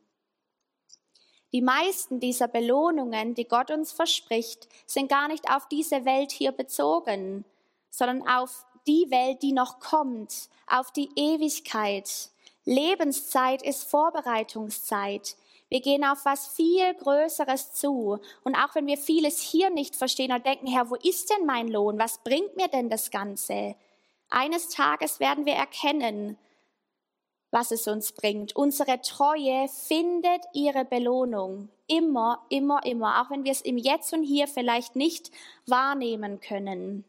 Die 1.51 1.61
meisten 1.61 2.21
dieser 2.21 2.47
Belohnungen, 2.47 3.35
die 3.35 3.45
Gott 3.45 3.71
uns 3.71 3.91
verspricht, 3.91 4.69
sind 4.85 5.09
gar 5.09 5.27
nicht 5.27 5.51
auf 5.51 5.67
diese 5.67 6.05
Welt 6.05 6.31
hier 6.31 6.53
bezogen, 6.53 7.43
sondern 7.89 8.25
auf 8.25 8.65
die 8.87 9.11
Welt, 9.11 9.43
die 9.43 9.51
noch 9.51 9.81
kommt, 9.81 10.47
auf 10.65 10.91
die 10.91 11.09
Ewigkeit. 11.17 12.09
Lebenszeit 12.63 13.61
ist 13.61 13.83
Vorbereitungszeit. 13.83 15.35
Wir 15.73 15.81
gehen 15.81 16.05
auf 16.05 16.23
was 16.23 16.45
viel 16.45 16.93
Größeres 16.93 17.73
zu. 17.73 18.19
Und 18.43 18.53
auch 18.53 18.75
wenn 18.75 18.85
wir 18.85 18.95
vieles 18.95 19.39
hier 19.39 19.71
nicht 19.71 19.95
verstehen 19.95 20.31
und 20.31 20.45
denken, 20.45 20.67
Herr, 20.67 20.91
wo 20.91 20.93
ist 20.93 21.31
denn 21.31 21.47
mein 21.47 21.67
Lohn? 21.67 21.97
Was 21.97 22.19
bringt 22.19 22.55
mir 22.55 22.67
denn 22.67 22.91
das 22.91 23.09
Ganze? 23.09 23.73
Eines 24.29 24.69
Tages 24.69 25.19
werden 25.19 25.47
wir 25.47 25.55
erkennen, 25.55 26.37
was 27.49 27.71
es 27.71 27.87
uns 27.87 28.11
bringt. 28.11 28.55
Unsere 28.55 29.01
Treue 29.01 29.67
findet 29.67 30.45
ihre 30.53 30.85
Belohnung. 30.85 31.69
Immer, 31.87 32.45
immer, 32.49 32.85
immer. 32.85 33.23
Auch 33.23 33.31
wenn 33.31 33.43
wir 33.43 33.51
es 33.51 33.61
im 33.61 33.79
Jetzt 33.79 34.13
und 34.13 34.21
Hier 34.21 34.47
vielleicht 34.47 34.95
nicht 34.95 35.31
wahrnehmen 35.65 36.39
können. 36.39 37.03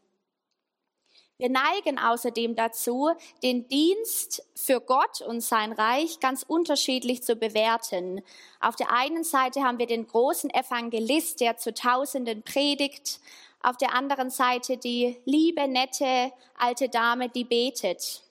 Wir 1.37 1.49
neigen 1.49 1.99
außerdem 1.99 2.55
dazu, 2.55 3.09
den 3.43 3.67
Dienst 3.67 4.47
für 4.55 4.79
Gott 4.79 5.21
und 5.21 5.41
sein 5.41 5.73
Reich 5.73 6.19
ganz 6.21 6.43
unterschiedlich 6.47 7.23
zu 7.23 7.35
bewerten. 7.35 8.21
Auf 8.61 8.75
der 8.77 8.91
einen 8.91 9.23
Seite 9.23 9.63
haben 9.63 9.79
wir 9.79 9.87
den 9.87 10.07
großen 10.07 10.49
Evangelist, 10.49 11.41
der 11.41 11.57
zu 11.57 11.73
Tausenden 11.73 12.43
predigt. 12.43 13.19
Auf 13.61 13.75
der 13.77 13.93
anderen 13.93 14.29
Seite 14.29 14.77
die 14.77 15.17
liebe, 15.25 15.67
nette 15.67 16.31
alte 16.57 16.87
Dame, 16.87 17.29
die 17.29 17.43
betet 17.43 18.25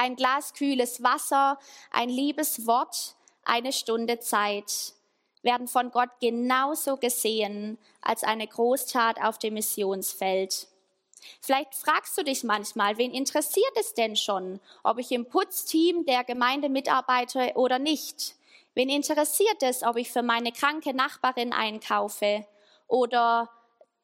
ein 0.00 0.16
Glas 0.16 0.54
kühles 0.54 1.02
Wasser, 1.02 1.58
ein 1.90 2.08
liebes 2.08 2.66
Wort, 2.66 3.16
eine 3.44 3.70
Stunde 3.70 4.18
Zeit 4.18 4.94
werden 5.42 5.68
von 5.68 5.90
Gott 5.90 6.08
genauso 6.20 6.96
gesehen 6.96 7.78
als 8.00 8.24
eine 8.24 8.46
Großtat 8.46 9.22
auf 9.22 9.38
dem 9.38 9.54
Missionsfeld. 9.54 10.69
Vielleicht 11.40 11.74
fragst 11.74 12.16
du 12.16 12.22
dich 12.22 12.44
manchmal, 12.44 12.98
wen 12.98 13.12
interessiert 13.12 13.72
es 13.78 13.94
denn 13.94 14.16
schon, 14.16 14.60
ob 14.82 14.98
ich 14.98 15.12
im 15.12 15.26
Putzteam 15.26 16.04
der 16.06 16.24
Gemeinde 16.24 16.68
mitarbeite 16.68 17.52
oder 17.54 17.78
nicht? 17.78 18.36
Wen 18.74 18.88
interessiert 18.88 19.62
es, 19.62 19.82
ob 19.82 19.96
ich 19.96 20.10
für 20.10 20.22
meine 20.22 20.52
kranke 20.52 20.94
Nachbarin 20.94 21.52
einkaufe 21.52 22.46
oder 22.86 23.50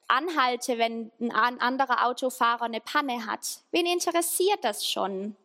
anhalte, 0.08 0.78
wenn 0.78 1.11
ein 1.20 1.61
anderer 1.61 2.06
Autofahrer 2.06 2.64
eine 2.64 2.80
Panne 2.80 3.26
hat? 3.26 3.61
Wen 3.70 3.87
interessiert 3.87 4.62
das 4.62 4.87
schon? 4.87 5.37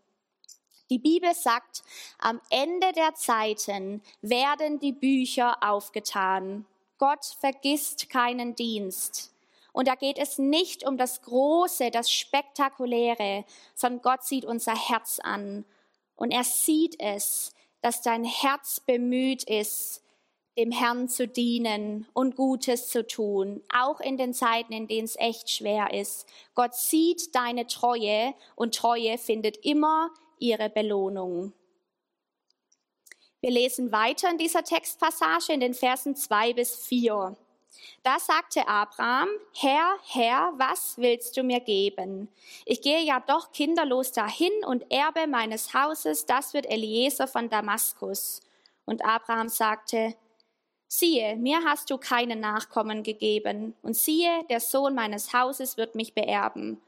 Die 0.89 0.99
Bibel 0.99 1.33
sagt, 1.33 1.83
am 2.19 2.41
Ende 2.49 2.91
der 2.91 3.15
Zeiten 3.15 4.01
werden 4.21 4.79
die 4.79 4.91
Bücher 4.91 5.57
aufgetan. 5.63 6.65
Gott 6.97 7.25
vergisst 7.39 8.09
keinen 8.09 8.55
Dienst. 8.55 9.30
Und 9.73 9.87
da 9.87 9.95
geht 9.95 10.17
es 10.17 10.37
nicht 10.37 10.85
um 10.85 10.97
das 10.97 11.21
Große, 11.21 11.91
das 11.91 12.11
Spektakuläre, 12.11 13.45
sondern 13.73 14.01
Gott 14.01 14.23
sieht 14.23 14.45
unser 14.45 14.75
Herz 14.75 15.19
an. 15.19 15.65
Und 16.15 16.31
er 16.31 16.43
sieht 16.43 16.99
es, 16.99 17.53
dass 17.81 18.01
dein 18.01 18.23
Herz 18.23 18.79
bemüht 18.79 19.43
ist, 19.43 20.03
dem 20.57 20.71
Herrn 20.71 21.07
zu 21.07 21.27
dienen 21.27 22.05
und 22.13 22.35
Gutes 22.35 22.89
zu 22.89 23.07
tun, 23.07 23.63
auch 23.73 24.01
in 24.01 24.17
den 24.17 24.33
Zeiten, 24.33 24.73
in 24.73 24.87
denen 24.87 25.05
es 25.05 25.15
echt 25.15 25.49
schwer 25.49 25.93
ist. 25.93 26.27
Gott 26.55 26.75
sieht 26.75 27.33
deine 27.33 27.67
Treue 27.67 28.33
und 28.55 28.75
Treue 28.75 29.17
findet 29.17 29.57
immer 29.65 30.09
ihre 30.39 30.69
Belohnung. 30.69 31.53
Wir 33.39 33.51
lesen 33.51 33.91
weiter 33.91 34.29
in 34.29 34.37
dieser 34.37 34.63
Textpassage 34.63 35.53
in 35.53 35.61
den 35.61 35.73
Versen 35.73 36.15
zwei 36.15 36.53
bis 36.53 36.75
vier. 36.75 37.35
Da 38.03 38.19
sagte 38.19 38.67
Abraham, 38.67 39.29
Herr, 39.53 39.97
Herr, 40.07 40.53
was 40.57 40.97
willst 40.97 41.37
du 41.37 41.43
mir 41.43 41.59
geben? 41.59 42.29
Ich 42.65 42.81
gehe 42.81 43.01
ja 43.01 43.19
doch 43.19 43.51
kinderlos 43.51 44.11
dahin 44.11 44.51
und 44.65 44.91
Erbe 44.91 45.27
meines 45.27 45.73
Hauses, 45.73 46.25
das 46.25 46.53
wird 46.53 46.69
Eliezer 46.69 47.27
von 47.27 47.49
Damaskus. 47.49 48.41
Und 48.85 49.05
Abraham 49.05 49.49
sagte, 49.49 50.15
siehe, 50.87 51.37
mir 51.37 51.63
hast 51.63 51.89
du 51.89 51.97
keine 51.97 52.35
Nachkommen 52.35 53.03
gegeben, 53.03 53.75
und 53.81 53.95
siehe, 53.95 54.43
der 54.49 54.59
Sohn 54.59 54.93
meines 54.93 55.33
Hauses 55.33 55.77
wird 55.77 55.95
mich 55.95 56.13
beerben. 56.13 56.81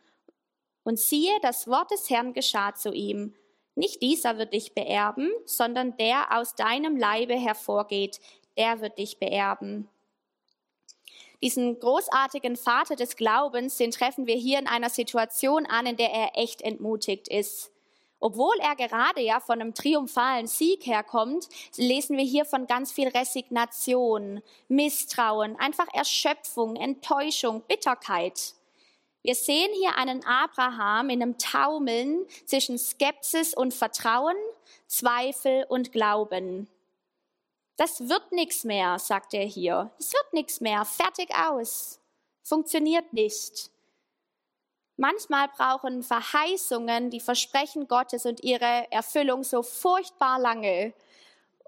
Und 0.83 0.99
siehe, 0.99 1.33
das 1.41 1.67
Wort 1.67 1.91
des 1.91 2.09
Herrn 2.09 2.33
geschah 2.33 2.75
zu 2.75 2.91
ihm. 2.91 3.33
Nicht 3.75 4.01
dieser 4.01 4.37
wird 4.37 4.53
dich 4.53 4.73
beerben, 4.73 5.31
sondern 5.45 5.95
der 5.97 6.37
aus 6.37 6.55
deinem 6.55 6.97
Leibe 6.97 7.35
hervorgeht, 7.35 8.19
der 8.57 8.81
wird 8.81 8.97
dich 8.97 9.17
beerben. 9.17 9.87
Diesen 11.43 11.77
großartigen 11.77 12.55
Vater 12.55 12.95
des 12.95 13.17
Glaubens, 13.17 13.75
den 13.75 13.91
treffen 13.91 14.27
wir 14.27 14.35
hier 14.35 14.59
in 14.59 14.65
einer 14.65 14.89
Situation 14.89 15.65
an, 15.65 15.85
in 15.85 15.97
der 15.97 16.09
er 16.09 16.37
echt 16.37 16.61
entmutigt 16.61 17.27
ist. 17.27 17.69
Obwohl 18.21 18.55
er 18.61 18.77
gerade 18.77 19.19
ja 19.19 19.41
von 19.41 19.59
einem 19.59 19.73
triumphalen 19.73 20.47
Sieg 20.47 20.85
herkommt, 20.85 21.49
lesen 21.75 22.15
wir 22.15 22.23
hier 22.23 22.45
von 22.45 22.65
ganz 22.65 22.93
viel 22.93 23.09
Resignation, 23.09 24.41
Misstrauen, 24.69 25.59
einfach 25.59 25.87
Erschöpfung, 25.93 26.77
Enttäuschung, 26.77 27.61
Bitterkeit. 27.67 28.53
Wir 29.21 29.35
sehen 29.35 29.71
hier 29.73 29.97
einen 29.97 30.23
Abraham 30.23 31.09
in 31.09 31.21
einem 31.21 31.37
Taumeln 31.37 32.25
zwischen 32.45 32.77
Skepsis 32.77 33.53
und 33.53 33.73
Vertrauen, 33.73 34.37
Zweifel 34.87 35.65
und 35.67 35.91
Glauben. 35.91 36.69
Das 37.75 38.07
wird 38.07 38.31
nichts 38.31 38.63
mehr, 38.63 38.99
sagt 38.99 39.33
er 39.33 39.45
hier. 39.45 39.91
Es 39.97 40.13
wird 40.13 40.33
nichts 40.33 40.61
mehr. 40.61 40.85
Fertig 40.85 41.29
aus. 41.35 41.99
Funktioniert 42.43 43.13
nicht. 43.13 43.71
Manchmal 44.95 45.47
brauchen 45.47 46.03
Verheißungen, 46.03 47.09
die 47.09 47.19
Versprechen 47.19 47.87
Gottes 47.87 48.25
und 48.25 48.43
ihre 48.43 48.91
Erfüllung 48.91 49.43
so 49.43 49.63
furchtbar 49.63 50.39
lange. 50.39 50.93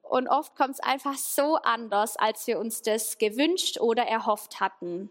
Und 0.04 0.28
oft 0.28 0.56
kommt 0.56 0.76
es 0.76 0.80
einfach 0.80 1.18
so 1.18 1.56
anders, 1.56 2.18
als 2.18 2.46
wir 2.46 2.60
uns 2.60 2.84
das 2.84 3.18
gewünscht 3.18 3.80
oder 3.80 4.04
erhofft 4.04 4.60
hatten. 4.60 5.10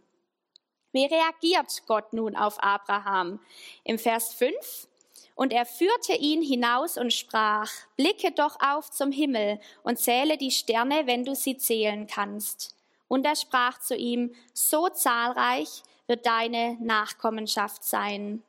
Wie 0.93 1.07
reagiert 1.07 1.83
Gott 1.89 2.13
nun 2.13 2.37
auf 2.37 2.63
Abraham? 2.63 3.41
Im 3.83 3.99
Vers 3.99 4.33
5 4.35 4.87
und 5.35 5.53
er 5.53 5.67
führte 5.67 6.15
ihn 6.15 6.43
hinaus 6.43 6.97
und 6.97 7.13
sprach, 7.13 7.71
blicke 7.97 8.31
doch 8.33 8.57
auf 8.61 8.91
zum 8.91 9.11
Himmel 9.11 9.61
und 9.83 9.99
zähle 9.99 10.37
die 10.37 10.53
Sterne, 10.53 11.07
wenn 11.07 11.25
du 11.25 11.35
sie 11.35 11.57
zählen 11.57 12.07
kannst. 12.07 12.77
Und 13.09 13.27
er 13.27 13.37
sprach 13.37 13.79
zu 13.81 13.97
ihm, 13.97 14.35
so 14.53 14.89
zahlreich 14.89 15.83
wird 16.07 16.27
deine 16.27 16.77
Nachkommenschaft 16.81 17.85
sein. 17.85 18.43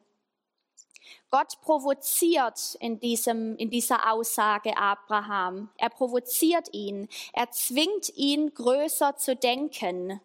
Gott 1.31 1.59
provoziert 1.61 2.75
in, 2.79 2.99
diesem, 2.99 3.57
in 3.57 3.69
dieser 3.69 4.11
Aussage 4.11 4.77
Abraham. 4.77 5.69
Er 5.77 5.89
provoziert 5.89 6.73
ihn. 6.73 7.09
Er 7.33 7.51
zwingt 7.51 8.15
ihn, 8.15 8.53
größer 8.53 9.17
zu 9.17 9.35
denken. 9.35 10.21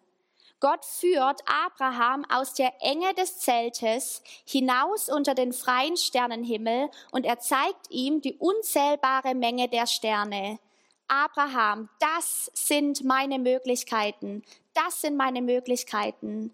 Gott 0.61 0.85
führt 0.85 1.41
Abraham 1.47 2.23
aus 2.29 2.53
der 2.53 2.71
Enge 2.81 3.15
des 3.15 3.39
Zeltes 3.39 4.21
hinaus 4.45 5.09
unter 5.09 5.33
den 5.33 5.53
freien 5.53 5.97
Sternenhimmel 5.97 6.91
und 7.11 7.25
er 7.25 7.39
zeigt 7.39 7.89
ihm 7.89 8.21
die 8.21 8.35
unzählbare 8.35 9.33
Menge 9.33 9.69
der 9.69 9.87
Sterne. 9.87 10.59
Abraham, 11.07 11.89
das 11.99 12.51
sind 12.53 13.03
meine 13.03 13.39
Möglichkeiten. 13.39 14.43
Das 14.75 15.01
sind 15.01 15.17
meine 15.17 15.41
Möglichkeiten. 15.41 16.53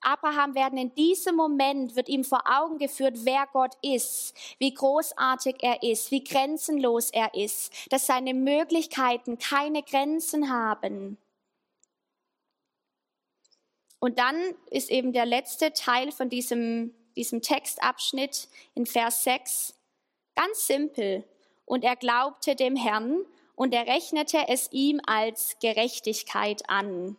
Abraham 0.00 0.56
werden 0.56 0.76
in 0.76 0.92
diesem 0.96 1.36
Moment 1.36 1.94
wird 1.94 2.08
ihm 2.08 2.24
vor 2.24 2.42
Augen 2.46 2.78
geführt, 2.78 3.14
wer 3.20 3.46
Gott 3.52 3.76
ist, 3.80 4.34
wie 4.58 4.74
großartig 4.74 5.58
er 5.60 5.84
ist, 5.84 6.10
wie 6.10 6.24
grenzenlos 6.24 7.10
er 7.10 7.32
ist, 7.34 7.72
dass 7.92 8.06
seine 8.06 8.34
Möglichkeiten 8.34 9.38
keine 9.38 9.84
Grenzen 9.84 10.50
haben. 10.50 11.16
Und 13.98 14.18
dann 14.18 14.36
ist 14.70 14.90
eben 14.90 15.12
der 15.12 15.26
letzte 15.26 15.72
Teil 15.72 16.12
von 16.12 16.28
diesem, 16.28 16.94
diesem 17.16 17.42
Textabschnitt 17.42 18.48
in 18.74 18.86
Vers 18.86 19.24
6 19.24 19.74
ganz 20.34 20.66
simpel. 20.66 21.24
Und 21.64 21.82
er 21.82 21.96
glaubte 21.96 22.54
dem 22.54 22.76
Herrn 22.76 23.24
und 23.54 23.74
er 23.74 23.86
rechnete 23.86 24.48
es 24.48 24.70
ihm 24.70 25.00
als 25.06 25.56
Gerechtigkeit 25.60 26.68
an. 26.68 27.16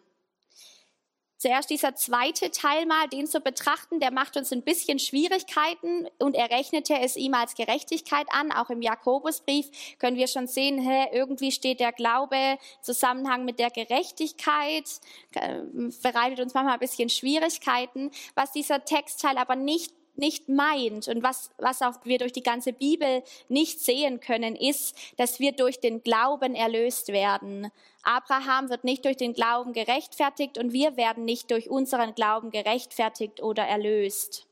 Zuerst 1.38 1.70
dieser 1.70 1.96
zweite 1.96 2.50
Teil 2.50 2.86
mal, 2.86 3.08
den 3.08 3.28
zu 3.28 3.42
betrachten, 3.42 4.00
der 4.00 4.12
macht 4.12 4.38
uns 4.38 4.52
ein 4.52 4.64
bisschen 4.64 4.98
Schwierigkeiten 4.98 6.08
und 6.18 6.36
er 6.36 6.50
rechnete 6.50 6.96
es 7.00 7.16
ihm 7.16 7.36
als 7.36 7.54
Gerechtigkeit 7.54 8.26
an. 8.32 8.52
Auch 8.52 8.70
im 8.70 8.82
Jakobusbrief 8.82 9.70
können 10.00 10.18
wir 10.18 10.28
schon 10.28 10.48
sehen, 10.48 10.80
hä, 10.80 11.08
irgendwie 11.12 11.52
steht 11.52 11.80
der 11.80 11.92
Glaube 11.92 12.58
Zusammenhang 12.82 13.46
mit 13.46 13.60
der 13.60 13.70
Gerechtigkeit, 13.70 14.86
äh, 15.34 15.62
bereitet 16.02 16.40
uns 16.40 16.54
manchmal 16.56 16.74
ein 16.74 16.80
bisschen 16.80 17.10
Schwierigkeiten. 17.10 18.12
Was 18.34 18.52
dieser 18.52 18.84
Textteil 18.84 19.38
aber 19.38 19.56
nicht 19.56 19.97
nicht 20.18 20.50
meint 20.50 21.08
und 21.08 21.24
was, 21.24 21.52
was 21.58 21.82
auch 21.82 21.96
wir 22.04 22.18
durch 22.18 22.34
die 22.34 22.44
ganze 22.44 22.74
Bibel 22.74 23.24
nicht 23.50 23.80
sehen 23.80 24.20
können, 24.20 24.56
ist, 24.56 24.96
dass 25.18 25.40
wir 25.40 25.52
durch 25.52 25.80
den 25.80 26.04
Glauben 26.04 26.56
erlöst 26.56 27.10
werden. 27.10 27.72
Abraham 28.04 28.70
wird 28.70 28.84
nicht 28.84 29.06
durch 29.06 29.18
den 29.18 29.34
Glauben 29.34 29.74
gerechtfertigt 29.74 30.58
und 30.58 30.74
wir 30.74 30.98
werden 30.98 31.26
nicht 31.26 31.52
durch 31.52 31.70
unseren 31.70 32.16
Glauben 32.16 32.52
gerechtfertigt 32.52 33.42
oder 33.42 33.64
erlöst. 33.64 34.48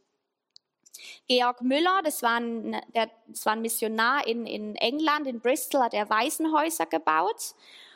Georg 1.28 1.62
Müller, 1.62 2.02
das 2.04 2.22
war 2.24 2.40
ein, 2.40 2.72
der, 2.94 3.10
das 3.28 3.46
war 3.46 3.54
ein 3.54 3.62
Missionar 3.62 4.28
in, 4.28 4.46
in 4.46 4.76
England, 4.76 5.28
in 5.28 5.40
Bristol, 5.40 5.82
hat 5.82 5.94
er 5.94 6.10
Waisenhäuser 6.10 6.86
gebaut. 6.86 7.56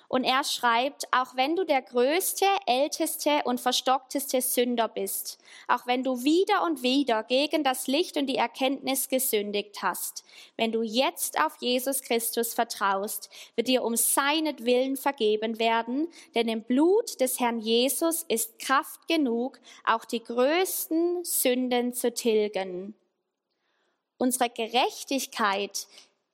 Und 0.09 0.23
er 0.23 0.43
schreibt, 0.43 1.05
auch 1.13 1.35
wenn 1.35 1.55
du 1.55 1.63
der 1.63 1.83
größte, 1.83 2.45
älteste 2.65 3.43
und 3.45 3.61
verstockteste 3.61 4.41
Sünder 4.41 4.87
bist, 4.87 5.37
auch 5.67 5.85
wenn 5.85 6.03
du 6.03 6.23
wieder 6.23 6.63
und 6.63 6.81
wieder 6.81 7.21
gegen 7.21 7.63
das 7.63 7.85
Licht 7.85 8.17
und 8.17 8.25
die 8.25 8.37
Erkenntnis 8.37 9.07
gesündigt 9.07 9.83
hast, 9.83 10.23
wenn 10.57 10.71
du 10.71 10.81
jetzt 10.81 11.39
auf 11.39 11.57
Jesus 11.59 12.01
Christus 12.01 12.55
vertraust, 12.55 13.29
wird 13.55 13.67
dir 13.67 13.83
um 13.83 13.95
seinetwillen 13.95 14.97
vergeben 14.97 15.59
werden, 15.59 16.07
denn 16.33 16.47
im 16.47 16.63
Blut 16.63 17.21
des 17.21 17.39
Herrn 17.39 17.59
Jesus 17.59 18.25
ist 18.27 18.57
Kraft 18.57 19.07
genug, 19.07 19.59
auch 19.85 20.05
die 20.05 20.23
größten 20.23 21.23
Sünden 21.23 21.93
zu 21.93 22.11
tilgen. 22.11 22.95
Unsere 24.17 24.49
Gerechtigkeit 24.49 25.85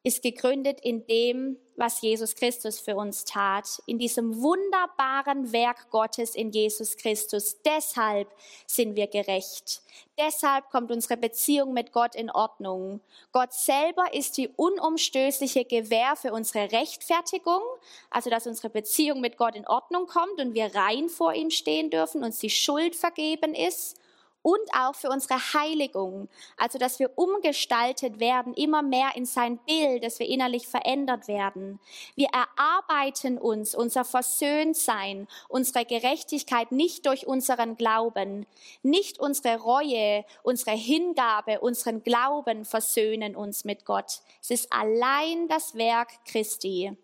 ist 0.01 0.23
gegründet 0.23 0.79
in 0.81 1.05
dem, 1.07 1.57
was 1.77 2.01
Jesus 2.01 2.35
Christus 2.35 2.79
für 2.79 2.95
uns 2.95 3.25
tat, 3.25 3.81
in 3.85 3.99
diesem 3.99 4.41
wunderbaren 4.41 5.51
Werk 5.51 5.89
Gottes 5.89 6.35
in 6.35 6.51
Jesus 6.51 6.97
Christus. 6.97 7.61
Deshalb 7.63 8.27
sind 8.65 8.95
wir 8.95 9.07
gerecht. 9.07 9.81
Deshalb 10.17 10.69
kommt 10.69 10.91
unsere 10.91 11.17
Beziehung 11.17 11.73
mit 11.73 11.91
Gott 11.91 12.15
in 12.15 12.29
Ordnung. 12.29 13.01
Gott 13.31 13.53
selber 13.53 14.13
ist 14.13 14.37
die 14.37 14.47
unumstößliche 14.47 15.65
Gewähr 15.65 16.15
für 16.15 16.31
unsere 16.31 16.71
Rechtfertigung, 16.71 17.61
also 18.09 18.29
dass 18.29 18.47
unsere 18.47 18.69
Beziehung 18.69 19.19
mit 19.19 19.37
Gott 19.37 19.55
in 19.55 19.67
Ordnung 19.67 20.07
kommt 20.07 20.39
und 20.39 20.53
wir 20.53 20.73
rein 20.75 21.09
vor 21.09 21.33
ihm 21.33 21.49
stehen 21.49 21.89
dürfen, 21.89 22.23
uns 22.23 22.39
die 22.39 22.49
Schuld 22.49 22.95
vergeben 22.95 23.53
ist 23.53 23.97
und 24.45 24.61
auch 24.77 24.93
für 24.93 25.09
unsere 25.09 25.39
Heiligung, 25.55 26.29
also 26.55 26.77
dass 26.77 26.99
wir 26.99 27.17
umgestaltet 27.17 28.19
werden, 28.19 28.53
immer 28.53 28.83
mehr 28.83 29.15
in 29.15 29.25
sein 29.25 29.57
Bild, 29.65 30.03
dass 30.03 30.19
wir 30.19 30.27
innerlich 30.27 30.67
verändert 30.67 31.27
werden. 31.27 31.79
Wir 32.13 32.27
erarbeiten 32.27 33.39
uns 33.39 33.73
unser 33.73 34.05
Versöhntsein, 34.05 35.27
unsere 35.49 35.83
Gerechtigkeit 35.83 36.71
nicht 36.71 37.07
durch 37.07 37.25
unseren 37.25 37.75
Glauben, 37.75 38.45
nicht 38.83 39.19
unsere 39.19 39.59
Reue, 39.59 40.23
unsere 40.43 40.77
Hingabe, 40.77 41.61
unseren 41.61 42.03
Glauben 42.03 42.65
versöhnen 42.65 43.35
uns 43.35 43.65
mit 43.65 43.83
Gott. 43.83 44.21
Es 44.43 44.51
ist 44.51 44.71
allein 44.71 45.47
das 45.47 45.73
Werk 45.73 46.23
Christi. 46.25 46.95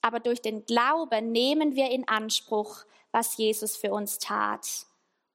Aber 0.00 0.20
durch 0.20 0.40
den 0.40 0.64
Glauben 0.64 1.32
nehmen 1.32 1.74
wir 1.74 1.90
in 1.90 2.06
Anspruch, 2.06 2.84
was 3.10 3.36
Jesus 3.36 3.76
für 3.76 3.92
uns 3.92 4.20
tat. 4.20 4.86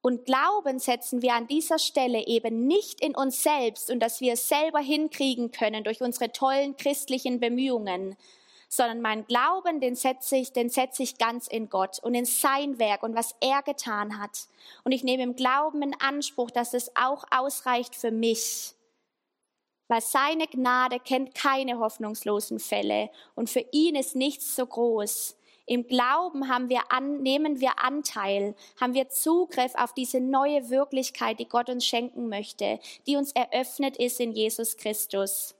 Und 0.02 0.24
Glauben 0.24 0.78
setzen 0.78 1.20
wir 1.20 1.34
an 1.34 1.46
dieser 1.46 1.78
Stelle 1.78 2.26
eben 2.26 2.66
nicht 2.66 3.02
in 3.02 3.14
uns 3.14 3.42
selbst 3.42 3.90
und 3.90 4.00
dass 4.00 4.20
wir 4.20 4.32
es 4.32 4.48
selber 4.48 4.78
hinkriegen 4.78 5.50
können 5.50 5.84
durch 5.84 6.00
unsere 6.00 6.32
tollen 6.32 6.76
christlichen 6.76 7.38
Bemühungen, 7.38 8.16
sondern 8.68 9.02
mein 9.02 9.26
Glauben, 9.26 9.80
den 9.80 9.96
setze 9.96 10.36
ich, 10.36 10.52
den 10.52 10.70
setze 10.70 11.02
ich 11.02 11.18
ganz 11.18 11.48
in 11.48 11.68
Gott 11.68 11.98
und 12.02 12.14
in 12.14 12.24
sein 12.24 12.78
Werk 12.78 13.02
und 13.02 13.14
was 13.14 13.34
er 13.40 13.62
getan 13.62 14.18
hat. 14.18 14.46
Und 14.84 14.92
ich 14.92 15.04
nehme 15.04 15.22
im 15.22 15.36
Glauben 15.36 15.82
in 15.82 16.00
Anspruch, 16.00 16.50
dass 16.50 16.72
es 16.72 16.90
auch 16.96 17.24
ausreicht 17.30 17.94
für 17.94 18.10
mich. 18.10 18.74
Weil 19.88 20.00
seine 20.00 20.46
Gnade 20.46 21.00
kennt 21.00 21.34
keine 21.34 21.78
hoffnungslosen 21.78 22.60
Fälle 22.60 23.10
und 23.34 23.50
für 23.50 23.66
ihn 23.72 23.96
ist 23.96 24.16
nichts 24.16 24.54
so 24.56 24.64
groß. 24.64 25.36
Im 25.70 25.86
Glauben 25.86 26.48
haben 26.48 26.68
wir 26.68 26.90
an, 26.90 27.22
nehmen 27.22 27.60
wir 27.60 27.78
Anteil, 27.78 28.56
haben 28.80 28.92
wir 28.92 29.08
Zugriff 29.08 29.72
auf 29.76 29.94
diese 29.94 30.18
neue 30.18 30.68
Wirklichkeit, 30.68 31.38
die 31.38 31.48
Gott 31.48 31.70
uns 31.70 31.86
schenken 31.86 32.28
möchte, 32.28 32.80
die 33.06 33.14
uns 33.14 33.30
eröffnet 33.30 33.96
ist 33.96 34.18
in 34.18 34.32
Jesus 34.32 34.76
Christus. 34.76 35.54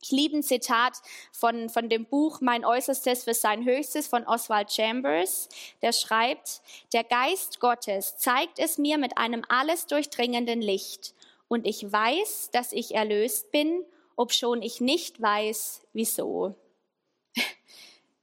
Ich 0.00 0.10
liebe 0.10 0.38
ein 0.38 0.42
Zitat 0.42 0.94
von, 1.32 1.68
von 1.68 1.90
dem 1.90 2.06
Buch 2.06 2.40
Mein 2.40 2.64
Äußerstes 2.64 3.24
für 3.24 3.34
sein 3.34 3.66
Höchstes 3.66 4.06
von 4.06 4.26
Oswald 4.26 4.72
Chambers. 4.72 5.50
Der 5.82 5.92
schreibt, 5.92 6.62
der 6.94 7.04
Geist 7.04 7.60
Gottes 7.60 8.16
zeigt 8.16 8.58
es 8.58 8.78
mir 8.78 8.96
mit 8.96 9.18
einem 9.18 9.42
alles 9.50 9.84
durchdringenden 9.86 10.62
Licht. 10.62 11.12
Und 11.46 11.66
ich 11.66 11.92
weiß, 11.92 12.52
dass 12.52 12.72
ich 12.72 12.94
erlöst 12.94 13.50
bin, 13.50 13.84
obschon 14.16 14.62
ich 14.62 14.80
nicht 14.80 15.20
weiß, 15.20 15.82
wieso. 15.92 16.54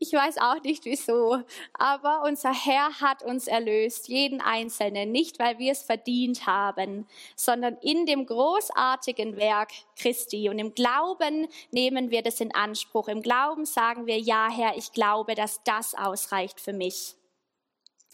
Ich 0.03 0.11
weiß 0.11 0.37
auch 0.39 0.61
nicht 0.63 0.83
wieso, 0.83 1.43
aber 1.71 2.23
unser 2.23 2.53
Herr 2.53 2.99
hat 2.99 3.23
uns 3.23 3.47
erlöst, 3.47 4.09
jeden 4.09 4.41
Einzelnen, 4.41 5.13
nicht 5.13 5.39
weil 5.39 5.59
wir 5.59 5.71
es 5.71 5.81
verdient 5.81 6.45
haben, 6.45 7.07
sondern 7.37 7.77
in 7.77 8.05
dem 8.05 8.25
großartigen 8.25 9.37
Werk 9.37 9.71
Christi. 9.97 10.49
Und 10.49 10.59
im 10.59 10.73
Glauben 10.75 11.47
nehmen 11.71 12.11
wir 12.11 12.21
das 12.21 12.41
in 12.41 12.53
Anspruch. 12.53 13.07
Im 13.07 13.21
Glauben 13.21 13.63
sagen 13.63 14.05
wir, 14.05 14.19
ja 14.19 14.49
Herr, 14.51 14.75
ich 14.75 14.91
glaube, 14.91 15.35
dass 15.35 15.63
das 15.63 15.95
ausreicht 15.95 16.59
für 16.59 16.73
mich. 16.73 17.15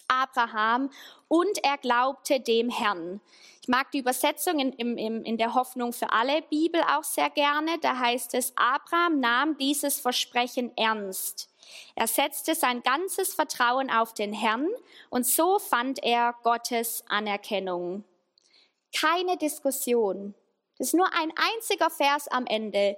Abraham 0.07 0.91
und 1.27 1.63
er 1.63 1.79
glaubte 1.79 2.39
dem 2.39 2.69
Herrn. 2.69 3.19
Ich 3.63 3.67
mag 3.67 3.89
die 3.89 3.99
Übersetzung 3.99 4.59
in, 4.59 4.73
in, 4.73 5.25
in 5.25 5.37
der 5.37 5.55
Hoffnung 5.55 5.91
für 5.91 6.11
alle 6.11 6.43
Bibel 6.43 6.81
auch 6.83 7.03
sehr 7.03 7.31
gerne. 7.31 7.79
Da 7.81 7.97
heißt 7.97 8.35
es, 8.35 8.53
Abraham 8.55 9.19
nahm 9.19 9.57
dieses 9.57 9.99
Versprechen 9.99 10.71
ernst. 10.77 11.48
Er 11.95 12.07
setzte 12.07 12.55
sein 12.55 12.81
ganzes 12.83 13.33
Vertrauen 13.33 13.89
auf 13.89 14.13
den 14.13 14.33
Herrn 14.33 14.67
und 15.09 15.25
so 15.25 15.59
fand 15.59 16.03
er 16.03 16.35
Gottes 16.43 17.03
Anerkennung. 17.07 18.03
Keine 18.95 19.37
Diskussion. 19.37 20.35
Das 20.77 20.87
ist 20.87 20.93
nur 20.93 21.13
ein 21.13 21.31
einziger 21.35 21.89
Vers 21.89 22.27
am 22.27 22.45
Ende. 22.45 22.97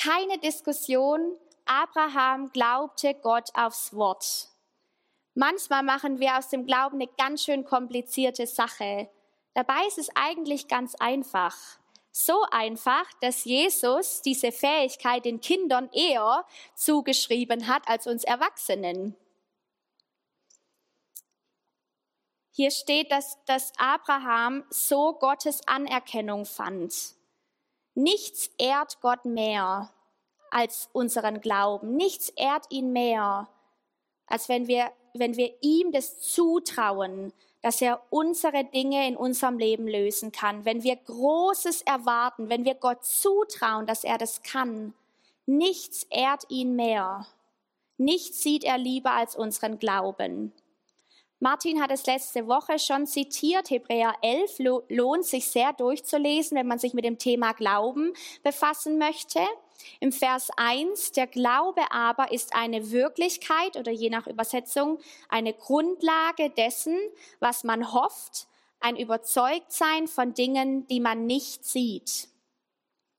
Keine 0.00 0.38
Diskussion. 0.38 1.36
Abraham 1.64 2.50
glaubte 2.52 3.14
Gott 3.14 3.50
aufs 3.54 3.94
Wort. 3.94 4.48
Manchmal 5.34 5.82
machen 5.82 6.20
wir 6.20 6.38
aus 6.38 6.48
dem 6.48 6.64
Glauben 6.64 6.96
eine 6.96 7.10
ganz 7.18 7.44
schön 7.44 7.64
komplizierte 7.64 8.46
Sache. 8.46 9.10
Dabei 9.54 9.86
ist 9.86 9.98
es 9.98 10.08
eigentlich 10.14 10.68
ganz 10.68 10.94
einfach. 10.94 11.56
So 12.18 12.46
einfach, 12.50 13.04
dass 13.20 13.44
Jesus 13.44 14.22
diese 14.22 14.50
Fähigkeit 14.50 15.26
den 15.26 15.42
Kindern 15.42 15.90
eher 15.92 16.46
zugeschrieben 16.74 17.66
hat 17.66 17.86
als 17.88 18.06
uns 18.06 18.24
Erwachsenen. 18.24 19.14
Hier 22.52 22.70
steht, 22.70 23.12
dass, 23.12 23.36
dass 23.44 23.70
Abraham 23.76 24.64
so 24.70 25.12
Gottes 25.12 25.60
Anerkennung 25.68 26.46
fand. 26.46 26.94
Nichts 27.94 28.48
ehrt 28.56 28.98
Gott 29.02 29.26
mehr 29.26 29.92
als 30.50 30.88
unseren 30.94 31.42
Glauben. 31.42 31.96
Nichts 31.96 32.30
ehrt 32.30 32.64
ihn 32.70 32.94
mehr, 32.94 33.46
als 34.26 34.48
wenn 34.48 34.68
wir, 34.68 34.90
wenn 35.18 35.36
wir 35.36 35.52
ihm 35.60 35.92
das 35.92 36.20
zutrauen, 36.20 37.32
dass 37.62 37.82
er 37.82 38.00
unsere 38.10 38.64
Dinge 38.64 39.08
in 39.08 39.16
unserem 39.16 39.58
Leben 39.58 39.88
lösen 39.88 40.30
kann. 40.32 40.64
Wenn 40.64 40.82
wir 40.82 40.96
Großes 40.96 41.82
erwarten, 41.82 42.48
wenn 42.48 42.64
wir 42.64 42.74
Gott 42.74 43.04
zutrauen, 43.04 43.86
dass 43.86 44.04
er 44.04 44.18
das 44.18 44.42
kann. 44.42 44.94
Nichts 45.46 46.04
ehrt 46.10 46.44
ihn 46.48 46.76
mehr. 46.76 47.26
Nichts 47.98 48.42
sieht 48.42 48.64
er 48.64 48.78
lieber 48.78 49.12
als 49.12 49.36
unseren 49.36 49.78
Glauben. 49.78 50.52
Martin 51.38 51.82
hat 51.82 51.90
es 51.90 52.06
letzte 52.06 52.46
Woche 52.46 52.78
schon 52.78 53.06
zitiert. 53.06 53.68
Hebräer 53.68 54.14
11 54.22 54.84
lohnt 54.88 55.24
sich 55.24 55.50
sehr 55.50 55.72
durchzulesen, 55.72 56.56
wenn 56.56 56.66
man 56.66 56.78
sich 56.78 56.94
mit 56.94 57.04
dem 57.04 57.18
Thema 57.18 57.52
Glauben 57.52 58.14
befassen 58.42 58.96
möchte. 58.98 59.40
Im 60.00 60.12
Vers 60.12 60.50
1, 60.56 61.12
der 61.12 61.26
Glaube 61.26 61.82
aber 61.90 62.32
ist 62.32 62.54
eine 62.54 62.90
Wirklichkeit 62.90 63.76
oder 63.76 63.92
je 63.92 64.10
nach 64.10 64.26
Übersetzung 64.26 64.98
eine 65.28 65.52
Grundlage 65.52 66.50
dessen, 66.50 66.98
was 67.40 67.64
man 67.64 67.92
hofft, 67.92 68.46
ein 68.80 68.96
Überzeugtsein 68.96 70.06
von 70.08 70.34
Dingen, 70.34 70.86
die 70.86 71.00
man 71.00 71.26
nicht 71.26 71.64
sieht. 71.64 72.28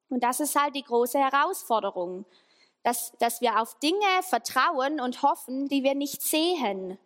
Und 0.10 0.24
das 0.24 0.40
ist 0.40 0.56
halt 0.56 0.76
die 0.76 0.84
große 0.84 1.20
Herausforderung, 1.20 2.26
dass, 2.84 3.12
dass 3.20 3.42
wir 3.42 3.62
auf 3.62 3.78
Dinge 3.80 4.22
vertrauen 4.22 5.02
und 5.02 5.22
hoffen, 5.22 5.68
die 5.68 5.84
wir 5.84 5.96
nicht 5.96 6.22
sehen. 6.22 6.98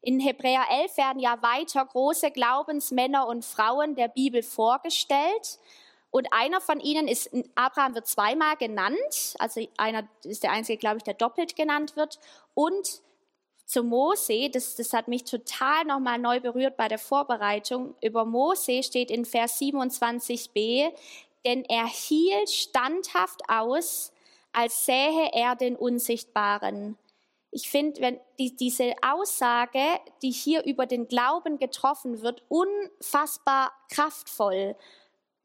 In 0.00 0.20
Hebräer 0.20 0.64
11 0.70 0.96
werden 0.96 1.18
ja 1.18 1.42
weiter 1.42 1.84
große 1.84 2.30
Glaubensmänner 2.30 3.26
und 3.26 3.44
Frauen 3.44 3.94
der 3.94 4.08
Bibel 4.08 4.42
vorgestellt. 4.42 5.58
Und 6.10 6.32
einer 6.32 6.60
von 6.60 6.80
ihnen 6.80 7.06
ist, 7.06 7.30
Abraham 7.54 7.94
wird 7.94 8.06
zweimal 8.06 8.56
genannt, 8.56 9.36
also 9.38 9.66
einer 9.76 10.08
ist 10.24 10.42
der 10.42 10.52
einzige, 10.52 10.78
glaube 10.78 10.98
ich, 10.98 11.02
der 11.02 11.14
doppelt 11.14 11.54
genannt 11.54 11.96
wird. 11.96 12.18
Und 12.54 13.02
zu 13.66 13.82
Mose, 13.82 14.48
das, 14.48 14.76
das 14.76 14.94
hat 14.94 15.08
mich 15.08 15.24
total 15.24 15.84
nochmal 15.84 16.18
neu 16.18 16.40
berührt 16.40 16.78
bei 16.78 16.88
der 16.88 16.98
Vorbereitung. 16.98 17.94
Über 18.02 18.24
Mose 18.24 18.82
steht 18.82 19.10
in 19.10 19.26
Vers 19.26 19.60
27b, 19.60 20.90
denn 21.44 21.64
er 21.64 21.86
hielt 21.86 22.48
standhaft 22.48 23.42
aus, 23.48 24.12
als 24.52 24.86
sähe 24.86 25.30
er 25.34 25.54
den 25.56 25.76
Unsichtbaren 25.76 26.96
ich 27.50 27.70
finde, 27.70 28.00
wenn 28.00 28.20
die, 28.38 28.54
diese 28.54 28.94
Aussage, 29.02 29.80
die 30.22 30.30
hier 30.30 30.64
über 30.64 30.86
den 30.86 31.08
Glauben 31.08 31.58
getroffen 31.58 32.22
wird, 32.22 32.42
unfassbar 32.48 33.72
kraftvoll. 33.90 34.76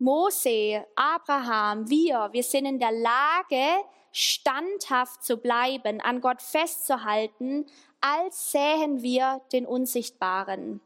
Mose, 0.03 0.85
Abraham, 0.97 1.89
wir, 1.89 2.27
wir 2.33 2.43
sind 2.43 2.65
in 2.65 2.77
der 2.77 2.91
Lage, 2.91 3.85
standhaft 4.11 5.23
zu 5.23 5.37
bleiben, 5.37 6.01
an 6.01 6.19
Gott 6.19 6.41
festzuhalten, 6.41 7.65
als 8.01 8.51
sähen 8.51 9.01
wir 9.01 9.39
den 9.53 9.65
Unsichtbaren. 9.65 10.81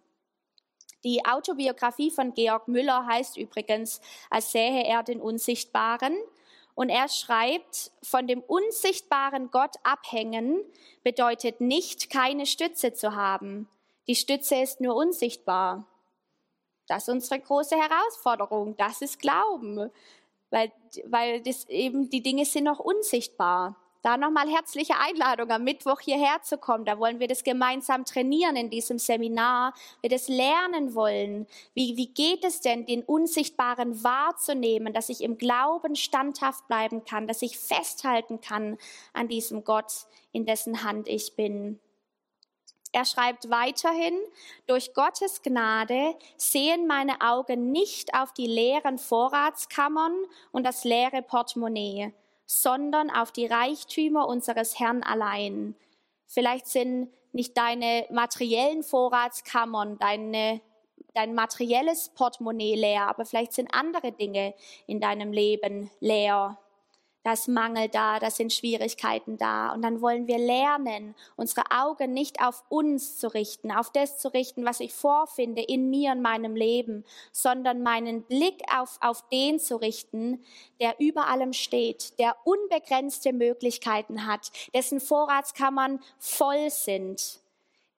Die 1.03 1.25
Autobiografie 1.25 2.11
von 2.11 2.35
Georg 2.35 2.67
Müller 2.67 3.07
heißt 3.07 3.37
übrigens, 3.37 4.01
als 4.29 4.51
sähe 4.51 4.83
er 4.83 5.01
den 5.01 5.19
Unsichtbaren. 5.19 6.15
Und 6.75 6.89
er 6.89 7.09
schreibt, 7.09 7.89
von 8.03 8.27
dem 8.27 8.41
unsichtbaren 8.41 9.49
Gott 9.49 9.77
abhängen 9.81 10.61
bedeutet 11.01 11.59
nicht, 11.59 12.11
keine 12.11 12.45
Stütze 12.45 12.93
zu 12.93 13.15
haben. 13.15 13.67
Die 14.07 14.15
Stütze 14.15 14.57
ist 14.57 14.79
nur 14.79 14.95
unsichtbar. 14.95 15.87
Das 16.87 17.07
ist 17.07 17.13
unsere 17.13 17.39
große 17.39 17.75
Herausforderung. 17.75 18.75
Das 18.77 19.01
ist 19.01 19.19
Glauben, 19.19 19.91
weil, 20.49 20.71
weil 21.05 21.41
das 21.41 21.67
eben, 21.69 22.09
die 22.09 22.23
Dinge 22.23 22.45
sind 22.45 22.63
noch 22.63 22.79
unsichtbar. 22.79 23.75
Da 24.03 24.15
nochmal 24.15 24.47
herzliche 24.47 24.93
Einladung, 24.97 25.49
am 25.51 25.65
Mittwoch 25.65 25.99
hierher 25.99 26.41
zu 26.41 26.57
kommen. 26.57 26.85
Da 26.85 26.97
wollen 26.97 27.19
wir 27.19 27.27
das 27.27 27.43
gemeinsam 27.43 28.05
trainieren 28.05 28.55
in 28.55 28.69
diesem 28.69 28.99
Seminar. 28.99 29.73
Wir 30.01 30.09
das 30.09 30.29
lernen 30.29 30.95
wollen. 30.95 31.45
Wie, 31.73 31.97
wie 31.97 32.07
geht 32.07 32.45
es 32.45 32.61
denn, 32.61 32.85
den 32.85 33.03
Unsichtbaren 33.03 34.03
wahrzunehmen, 34.03 34.93
dass 34.93 35.09
ich 35.09 35.21
im 35.21 35.37
Glauben 35.37 35.97
standhaft 35.97 36.67
bleiben 36.67 37.03
kann, 37.03 37.27
dass 37.27 37.41
ich 37.41 37.57
festhalten 37.57 38.39
kann 38.39 38.77
an 39.11 39.27
diesem 39.27 39.65
Gott, 39.65 40.05
in 40.31 40.45
dessen 40.45 40.83
Hand 40.83 41.09
ich 41.09 41.35
bin. 41.35 41.79
Er 42.97 43.05
schreibt 43.05 43.51
weiterhin, 43.51 44.17
durch 44.65 44.95
Gottes 44.95 45.43
Gnade 45.43 46.15
sehen 46.35 46.87
meine 46.87 47.21
Augen 47.21 47.71
nicht 47.71 48.15
auf 48.15 48.33
die 48.33 48.47
leeren 48.47 48.97
Vorratskammern 48.97 50.15
und 50.51 50.65
das 50.65 50.83
leere 50.83 51.21
Portemonnaie, 51.21 52.11
sondern 52.47 53.11
auf 53.11 53.31
die 53.31 53.45
Reichtümer 53.45 54.27
unseres 54.27 54.79
Herrn 54.79 55.03
allein. 55.03 55.75
Vielleicht 56.25 56.65
sind 56.65 57.13
nicht 57.33 57.55
deine 57.55 58.07
materiellen 58.09 58.81
Vorratskammern, 58.81 59.99
deine, 59.99 60.59
dein 61.13 61.35
materielles 61.35 62.09
Portemonnaie 62.15 62.73
leer, 62.73 63.09
aber 63.09 63.25
vielleicht 63.25 63.53
sind 63.53 63.75
andere 63.75 64.11
Dinge 64.11 64.55
in 64.87 64.99
deinem 64.99 65.31
Leben 65.31 65.91
leer 65.99 66.57
da 67.27 67.33
ist 67.33 67.49
Mangel 67.49 67.89
da, 67.89 68.19
da 68.19 68.31
sind 68.31 68.53
Schwierigkeiten 68.53 69.37
da. 69.37 69.73
Und 69.73 69.81
dann 69.81 69.99
wollen 70.01 70.27
wir 70.27 70.37
lernen, 70.37 71.13
unsere 71.35 71.63
Augen 71.71 72.13
nicht 72.13 72.41
auf 72.41 72.63
uns 72.69 73.19
zu 73.19 73.33
richten, 73.33 73.69
auf 73.69 73.91
das 73.91 74.17
zu 74.17 74.33
richten, 74.33 74.63
was 74.63 74.79
ich 74.79 74.93
vorfinde 74.93 75.61
in 75.61 75.89
mir 75.89 76.13
und 76.13 76.21
meinem 76.21 76.55
Leben, 76.55 77.03
sondern 77.33 77.83
meinen 77.83 78.23
Blick 78.23 78.61
auf, 78.73 78.97
auf 79.01 79.27
den 79.27 79.59
zu 79.59 79.75
richten, 79.75 80.41
der 80.79 80.95
über 80.99 81.27
allem 81.27 81.51
steht, 81.51 82.17
der 82.17 82.37
unbegrenzte 82.45 83.33
Möglichkeiten 83.33 84.25
hat, 84.25 84.49
dessen 84.73 85.01
Vorratskammern 85.01 85.99
voll 86.19 86.69
sind 86.69 87.41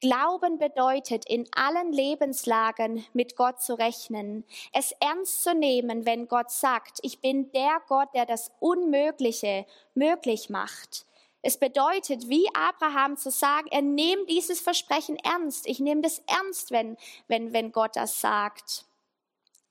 Glauben 0.01 0.59
bedeutet, 0.59 1.25
in 1.27 1.45
allen 1.53 1.91
Lebenslagen 1.91 3.05
mit 3.11 3.35
Gott 3.35 3.61
zu 3.61 3.73
rechnen, 3.73 4.45
es 4.71 4.93
ernst 5.01 5.43
zu 5.43 5.53
nehmen, 5.53 6.05
wenn 6.05 6.29
Gott 6.29 6.51
sagt, 6.51 6.99
ich 7.01 7.19
bin 7.19 7.51
der 7.51 7.81
Gott, 7.87 8.07
der 8.13 8.25
das 8.25 8.49
Unmögliche 8.61 9.65
möglich 9.95 10.49
macht. 10.49 11.05
Es 11.41 11.57
bedeutet, 11.57 12.29
wie 12.29 12.47
Abraham 12.53 13.17
zu 13.17 13.29
sagen, 13.29 13.67
er 13.71 13.81
nimmt 13.81 14.29
dieses 14.29 14.61
Versprechen 14.61 15.17
ernst. 15.17 15.67
Ich 15.67 15.79
nehme 15.79 16.01
das 16.01 16.21
ernst, 16.27 16.71
wenn, 16.71 16.97
wenn, 17.27 17.51
wenn 17.51 17.73
Gott 17.73 17.95
das 17.95 18.21
sagt. 18.21 18.85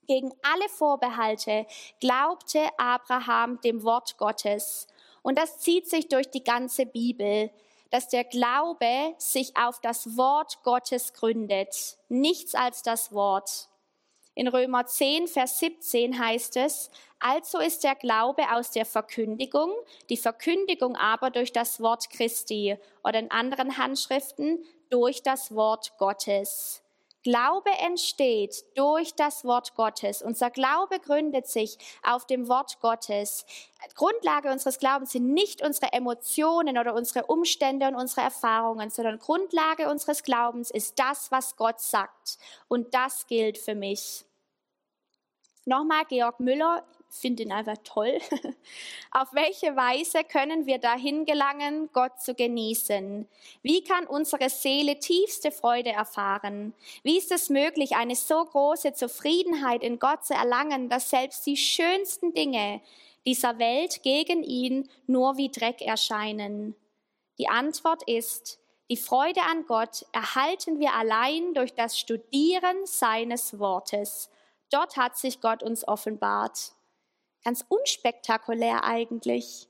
Gegen 0.07 0.31
alle 0.41 0.69
Vorbehalte 0.69 1.65
glaubte 1.99 2.67
Abraham 2.77 3.61
dem 3.61 3.83
Wort 3.83 4.17
Gottes. 4.17 4.87
Und 5.23 5.37
das 5.37 5.59
zieht 5.59 5.87
sich 5.89 6.07
durch 6.07 6.29
die 6.29 6.43
ganze 6.43 6.85
Bibel 6.85 7.51
dass 7.89 8.07
der 8.07 8.23
Glaube 8.23 9.15
sich 9.17 9.55
auf 9.57 9.79
das 9.81 10.17
Wort 10.17 10.61
Gottes 10.63 11.13
gründet, 11.13 11.97
nichts 12.07 12.55
als 12.55 12.83
das 12.83 13.11
Wort. 13.13 13.69
In 14.35 14.47
Römer 14.47 14.85
10, 14.85 15.27
Vers 15.27 15.59
17 15.59 16.17
heißt 16.17 16.55
es, 16.57 16.89
also 17.19 17.59
ist 17.59 17.83
der 17.83 17.95
Glaube 17.95 18.43
aus 18.53 18.71
der 18.71 18.85
Verkündigung, 18.85 19.71
die 20.09 20.17
Verkündigung 20.17 20.95
aber 20.95 21.29
durch 21.29 21.51
das 21.51 21.81
Wort 21.81 22.09
Christi 22.09 22.77
oder 23.03 23.19
in 23.19 23.31
anderen 23.31 23.77
Handschriften 23.77 24.63
durch 24.89 25.23
das 25.23 25.53
Wort 25.53 25.97
Gottes. 25.97 26.81
Glaube 27.29 27.69
entsteht 27.85 28.65
durch 28.73 29.13
das 29.13 29.45
Wort 29.45 29.75
Gottes. 29.75 30.23
Unser 30.23 30.49
Glaube 30.49 30.99
gründet 30.99 31.45
sich 31.45 31.77
auf 32.01 32.25
dem 32.25 32.47
Wort 32.47 32.79
Gottes. 32.79 33.45
Grundlage 33.93 34.51
unseres 34.51 34.79
Glaubens 34.79 35.11
sind 35.11 35.31
nicht 35.31 35.61
unsere 35.61 35.93
Emotionen 35.93 36.79
oder 36.79 36.95
unsere 36.95 37.27
Umstände 37.27 37.87
und 37.87 37.93
unsere 37.93 38.21
Erfahrungen, 38.21 38.89
sondern 38.89 39.19
Grundlage 39.19 39.91
unseres 39.91 40.23
Glaubens 40.23 40.71
ist 40.71 40.97
das, 40.97 41.29
was 41.29 41.55
Gott 41.55 41.79
sagt. 41.79 42.39
Und 42.67 42.95
das 42.95 43.27
gilt 43.27 43.59
für 43.59 43.75
mich. 43.75 44.25
Nochmal 45.65 46.05
Georg 46.05 46.39
Müller, 46.39 46.83
finde 47.17 47.43
ihn 47.43 47.51
einfach 47.51 47.77
toll. 47.83 48.19
Auf 49.11 49.33
welche 49.33 49.75
Weise 49.75 50.23
können 50.23 50.65
wir 50.65 50.77
dahin 50.77 51.25
gelangen, 51.25 51.89
Gott 51.93 52.21
zu 52.21 52.35
genießen? 52.35 53.27
Wie 53.63 53.83
kann 53.83 54.05
unsere 54.05 54.49
Seele 54.49 54.99
tiefste 54.99 55.51
Freude 55.51 55.91
erfahren? 55.91 56.73
Wie 57.03 57.17
ist 57.17 57.31
es 57.31 57.49
möglich, 57.49 57.95
eine 57.95 58.15
so 58.15 58.45
große 58.45 58.93
Zufriedenheit 58.93 59.83
in 59.83 59.99
Gott 59.99 60.25
zu 60.25 60.33
erlangen, 60.33 60.89
dass 60.89 61.09
selbst 61.09 61.45
die 61.45 61.57
schönsten 61.57 62.33
Dinge 62.33 62.81
dieser 63.25 63.59
Welt 63.59 64.03
gegen 64.03 64.43
ihn 64.43 64.89
nur 65.07 65.37
wie 65.37 65.49
Dreck 65.49 65.81
erscheinen? 65.81 66.75
Die 67.37 67.47
Antwort 67.47 68.03
ist, 68.07 68.59
Die 68.91 68.97
Freude 68.97 69.41
an 69.43 69.67
Gott 69.67 70.03
erhalten 70.13 70.79
wir 70.79 70.93
allein 70.93 71.53
durch 71.53 71.75
das 71.75 71.99
Studieren 71.99 72.87
seines 72.87 73.59
Wortes. 73.59 74.31
Dort 74.71 74.97
hat 74.97 75.15
sich 75.15 75.41
Gott 75.41 75.61
uns 75.61 75.87
offenbart. 75.87 76.73
Ganz 77.43 77.65
unspektakulär 77.67 78.83
eigentlich. 78.83 79.67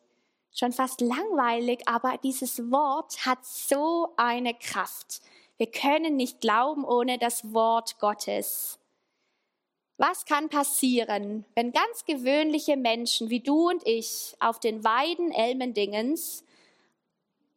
Schon 0.53 0.73
fast 0.73 1.01
langweilig, 1.01 1.82
aber 1.88 2.17
dieses 2.23 2.71
Wort 2.71 3.25
hat 3.25 3.45
so 3.45 4.13
eine 4.17 4.53
Kraft. 4.53 5.21
Wir 5.58 5.67
können 5.67 6.15
nicht 6.15 6.41
glauben 6.41 6.84
ohne 6.86 7.17
das 7.17 7.53
Wort 7.53 7.99
Gottes. 7.99 8.79
Was 9.97 10.25
kann 10.25 10.49
passieren, 10.49 11.45
wenn 11.55 11.73
ganz 11.73 12.05
gewöhnliche 12.05 12.77
Menschen 12.77 13.29
wie 13.29 13.41
du 13.41 13.69
und 13.69 13.86
ich 13.86 14.36
auf 14.39 14.60
den 14.60 14.84
Weiden 14.84 15.32
Elmendingens 15.32 16.43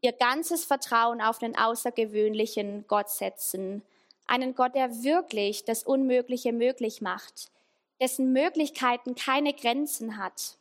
ihr 0.02 0.12
ganzes 0.12 0.64
Vertrauen 0.64 1.20
auf 1.20 1.38
den 1.38 1.56
außergewöhnlichen 1.56 2.84
Gott 2.88 3.08
setzen. 3.08 3.82
Einen 4.26 4.54
Gott, 4.54 4.74
der 4.74 5.02
wirklich 5.02 5.64
das 5.64 5.84
Unmögliche 5.84 6.52
möglich 6.52 7.00
macht, 7.00 7.50
dessen 8.02 8.32
Möglichkeiten 8.32 9.14
keine 9.14 9.54
Grenzen 9.54 10.18
hat. 10.18 10.56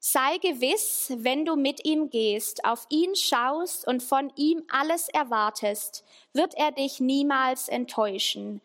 Sei 0.00 0.36
gewiss, 0.38 1.12
wenn 1.16 1.46
du 1.46 1.54
mit 1.56 1.86
ihm 1.86 2.10
gehst, 2.10 2.64
auf 2.64 2.86
ihn 2.90 3.14
schaust 3.14 3.86
und 3.86 4.02
von 4.02 4.30
ihm 4.36 4.64
alles 4.68 5.08
erwartest, 5.08 6.04
wird 6.34 6.54
er 6.56 6.72
dich 6.72 7.00
niemals 7.00 7.68
enttäuschen. 7.68 8.60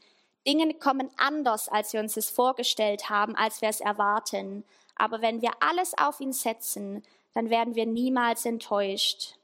Dinge 0.45 0.73
kommen 0.73 1.09
anders, 1.15 1.69
als 1.69 1.93
wir 1.93 1.99
uns 1.99 2.17
es 2.17 2.29
vorgestellt 2.29 3.09
haben, 3.09 3.35
als 3.35 3.61
wir 3.61 3.69
es 3.69 3.81
erwarten. 3.81 4.65
Aber 4.95 5.21
wenn 5.21 5.41
wir 5.41 5.51
alles 5.61 5.97
auf 5.97 6.19
ihn 6.19 6.33
setzen, 6.33 7.03
dann 7.33 7.49
werden 7.49 7.75
wir 7.75 7.85
niemals 7.85 8.45
enttäuscht. 8.45 9.35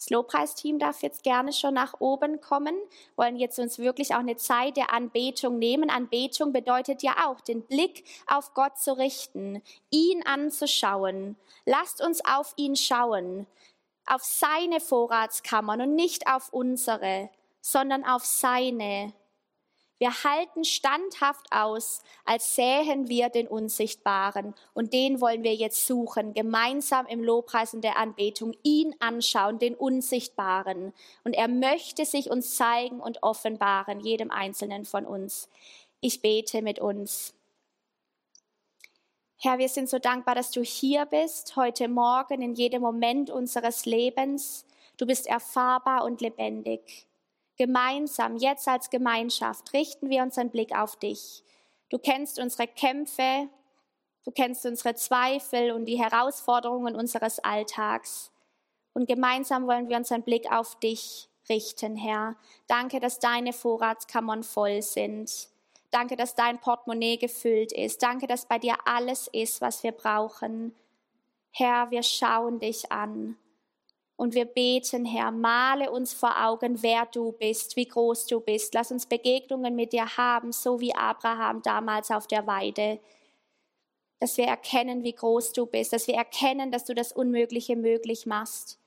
Das 0.00 0.08
Lobpreisteam 0.08 0.78
darf 0.78 1.02
jetzt 1.02 1.24
gerne 1.24 1.52
schon 1.52 1.74
nach 1.74 2.00
oben 2.00 2.40
kommen, 2.40 2.74
wollen 3.16 3.36
jetzt 3.36 3.58
uns 3.58 3.78
wirklich 3.78 4.14
auch 4.14 4.20
eine 4.20 4.36
Zeit 4.36 4.78
der 4.78 4.94
Anbetung 4.94 5.58
nehmen. 5.58 5.90
Anbetung 5.90 6.54
bedeutet 6.54 7.02
ja 7.02 7.28
auch, 7.28 7.42
den 7.42 7.66
Blick 7.66 8.04
auf 8.26 8.54
Gott 8.54 8.78
zu 8.78 8.96
richten, 8.96 9.62
ihn 9.90 10.22
anzuschauen. 10.24 11.36
Lasst 11.66 12.02
uns 12.02 12.24
auf 12.24 12.54
ihn 12.56 12.76
schauen, 12.76 13.46
auf 14.06 14.24
seine 14.24 14.80
Vorratskammern 14.80 15.82
und 15.82 15.94
nicht 15.96 16.26
auf 16.26 16.50
unsere, 16.50 17.28
sondern 17.60 18.02
auf 18.06 18.24
seine. 18.24 19.12
Wir 20.00 20.24
halten 20.24 20.64
standhaft 20.64 21.52
aus, 21.52 22.02
als 22.24 22.54
sähen 22.54 23.10
wir 23.10 23.28
den 23.28 23.46
Unsichtbaren. 23.46 24.54
Und 24.72 24.94
den 24.94 25.20
wollen 25.20 25.42
wir 25.42 25.54
jetzt 25.54 25.86
suchen, 25.86 26.32
gemeinsam 26.32 27.04
im 27.04 27.22
Lobpreis 27.22 27.74
und 27.74 27.84
der 27.84 27.98
Anbetung, 27.98 28.54
ihn 28.62 28.94
anschauen, 28.98 29.58
den 29.58 29.74
Unsichtbaren. 29.74 30.94
Und 31.22 31.34
er 31.34 31.48
möchte 31.48 32.06
sich 32.06 32.30
uns 32.30 32.56
zeigen 32.56 32.98
und 32.98 33.22
offenbaren, 33.22 34.00
jedem 34.00 34.30
Einzelnen 34.30 34.86
von 34.86 35.04
uns. 35.04 35.50
Ich 36.00 36.22
bete 36.22 36.62
mit 36.62 36.78
uns. 36.78 37.34
Herr, 39.36 39.58
wir 39.58 39.68
sind 39.68 39.90
so 39.90 39.98
dankbar, 39.98 40.34
dass 40.34 40.50
du 40.50 40.62
hier 40.62 41.04
bist, 41.04 41.56
heute 41.56 41.88
Morgen, 41.88 42.40
in 42.40 42.54
jedem 42.54 42.80
Moment 42.80 43.28
unseres 43.28 43.84
Lebens. 43.84 44.64
Du 44.96 45.04
bist 45.06 45.26
erfahrbar 45.26 46.04
und 46.04 46.22
lebendig 46.22 47.06
gemeinsam, 47.60 48.38
jetzt 48.38 48.66
als 48.68 48.88
Gemeinschaft, 48.88 49.74
richten 49.74 50.08
wir 50.08 50.22
unseren 50.22 50.48
Blick 50.48 50.74
auf 50.74 50.96
dich. 50.96 51.44
Du 51.90 51.98
kennst 51.98 52.38
unsere 52.38 52.66
Kämpfe, 52.66 53.50
du 54.24 54.30
kennst 54.30 54.64
unsere 54.64 54.94
Zweifel 54.94 55.72
und 55.72 55.84
die 55.84 56.02
Herausforderungen 56.02 56.96
unseres 56.96 57.38
Alltags. 57.38 58.32
Und 58.94 59.06
gemeinsam 59.06 59.66
wollen 59.66 59.90
wir 59.90 59.98
unseren 59.98 60.22
Blick 60.22 60.50
auf 60.50 60.80
dich 60.80 61.28
richten, 61.50 61.96
Herr. 61.96 62.34
Danke, 62.66 62.98
dass 62.98 63.18
deine 63.18 63.52
Vorratskammern 63.52 64.42
voll 64.42 64.80
sind. 64.80 65.50
Danke, 65.90 66.16
dass 66.16 66.34
dein 66.34 66.60
Portemonnaie 66.60 67.18
gefüllt 67.18 67.72
ist. 67.72 68.02
Danke, 68.02 68.26
dass 68.26 68.46
bei 68.46 68.58
dir 68.58 68.76
alles 68.86 69.28
ist, 69.34 69.60
was 69.60 69.82
wir 69.82 69.92
brauchen. 69.92 70.74
Herr, 71.50 71.90
wir 71.90 72.04
schauen 72.04 72.58
dich 72.58 72.90
an. 72.90 73.36
Und 74.20 74.34
wir 74.34 74.44
beten, 74.44 75.06
Herr, 75.06 75.30
male 75.30 75.90
uns 75.90 76.12
vor 76.12 76.44
Augen, 76.44 76.82
wer 76.82 77.06
du 77.06 77.32
bist, 77.32 77.74
wie 77.76 77.88
groß 77.88 78.26
du 78.26 78.38
bist. 78.40 78.74
Lass 78.74 78.92
uns 78.92 79.06
Begegnungen 79.06 79.74
mit 79.74 79.94
dir 79.94 80.14
haben, 80.18 80.52
so 80.52 80.78
wie 80.78 80.94
Abraham 80.94 81.62
damals 81.62 82.10
auf 82.10 82.26
der 82.26 82.46
Weide. 82.46 83.00
Dass 84.18 84.36
wir 84.36 84.44
erkennen, 84.44 85.04
wie 85.04 85.14
groß 85.14 85.54
du 85.54 85.64
bist, 85.64 85.94
dass 85.94 86.06
wir 86.06 86.16
erkennen, 86.16 86.70
dass 86.70 86.84
du 86.84 86.94
das 86.94 87.12
Unmögliche 87.12 87.76
möglich 87.76 88.26
machst. 88.26 88.78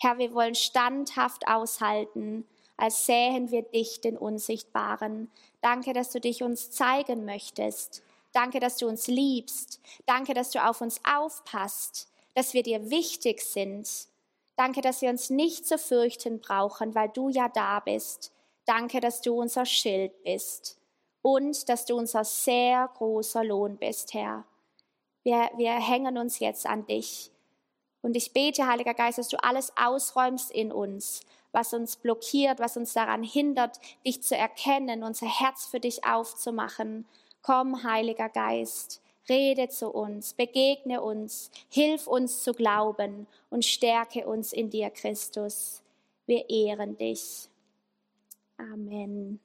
Herr, 0.00 0.16
wir 0.16 0.32
wollen 0.32 0.54
standhaft 0.54 1.46
aushalten, 1.46 2.46
als 2.78 3.04
sähen 3.04 3.50
wir 3.50 3.64
dich, 3.64 4.00
den 4.00 4.16
Unsichtbaren. 4.16 5.30
Danke, 5.60 5.92
dass 5.92 6.12
du 6.12 6.18
dich 6.18 6.42
uns 6.42 6.70
zeigen 6.70 7.26
möchtest. 7.26 8.02
Danke, 8.32 8.58
dass 8.58 8.78
du 8.78 8.88
uns 8.88 9.06
liebst. 9.06 9.82
Danke, 10.06 10.32
dass 10.32 10.48
du 10.48 10.66
auf 10.66 10.80
uns 10.80 10.98
aufpasst, 11.04 12.10
dass 12.34 12.54
wir 12.54 12.62
dir 12.62 12.88
wichtig 12.88 13.42
sind 13.42 14.10
Danke, 14.62 14.80
dass 14.80 15.02
wir 15.02 15.10
uns 15.10 15.28
nicht 15.28 15.66
zu 15.66 15.76
fürchten 15.76 16.38
brauchen, 16.38 16.94
weil 16.94 17.08
du 17.08 17.28
ja 17.28 17.48
da 17.48 17.80
bist. 17.80 18.32
Danke, 18.64 19.00
dass 19.00 19.20
du 19.20 19.34
unser 19.34 19.66
Schild 19.66 20.22
bist 20.22 20.78
und 21.20 21.68
dass 21.68 21.84
du 21.84 21.96
unser 21.96 22.22
sehr 22.22 22.88
großer 22.94 23.42
Lohn 23.42 23.76
bist, 23.76 24.14
Herr. 24.14 24.44
Wir, 25.24 25.50
wir 25.56 25.72
hängen 25.72 26.16
uns 26.16 26.38
jetzt 26.38 26.64
an 26.64 26.86
dich. 26.86 27.32
Und 28.02 28.16
ich 28.16 28.32
bete, 28.32 28.64
Heiliger 28.68 28.94
Geist, 28.94 29.18
dass 29.18 29.26
du 29.26 29.42
alles 29.42 29.72
ausräumst 29.76 30.52
in 30.52 30.70
uns, 30.70 31.22
was 31.50 31.74
uns 31.74 31.96
blockiert, 31.96 32.60
was 32.60 32.76
uns 32.76 32.92
daran 32.92 33.24
hindert, 33.24 33.80
dich 34.06 34.22
zu 34.22 34.36
erkennen, 34.36 35.02
unser 35.02 35.26
Herz 35.26 35.66
für 35.66 35.80
dich 35.80 36.04
aufzumachen. 36.04 37.04
Komm, 37.42 37.82
Heiliger 37.82 38.28
Geist, 38.28 39.02
Rede 39.28 39.68
zu 39.68 39.90
uns, 39.90 40.34
begegne 40.34 41.00
uns, 41.00 41.50
hilf 41.70 42.06
uns 42.06 42.42
zu 42.42 42.52
glauben 42.52 43.26
und 43.50 43.64
stärke 43.64 44.26
uns 44.26 44.52
in 44.52 44.70
dir, 44.70 44.90
Christus. 44.90 45.82
Wir 46.26 46.48
ehren 46.50 46.96
dich. 46.96 47.48
Amen. 48.56 49.40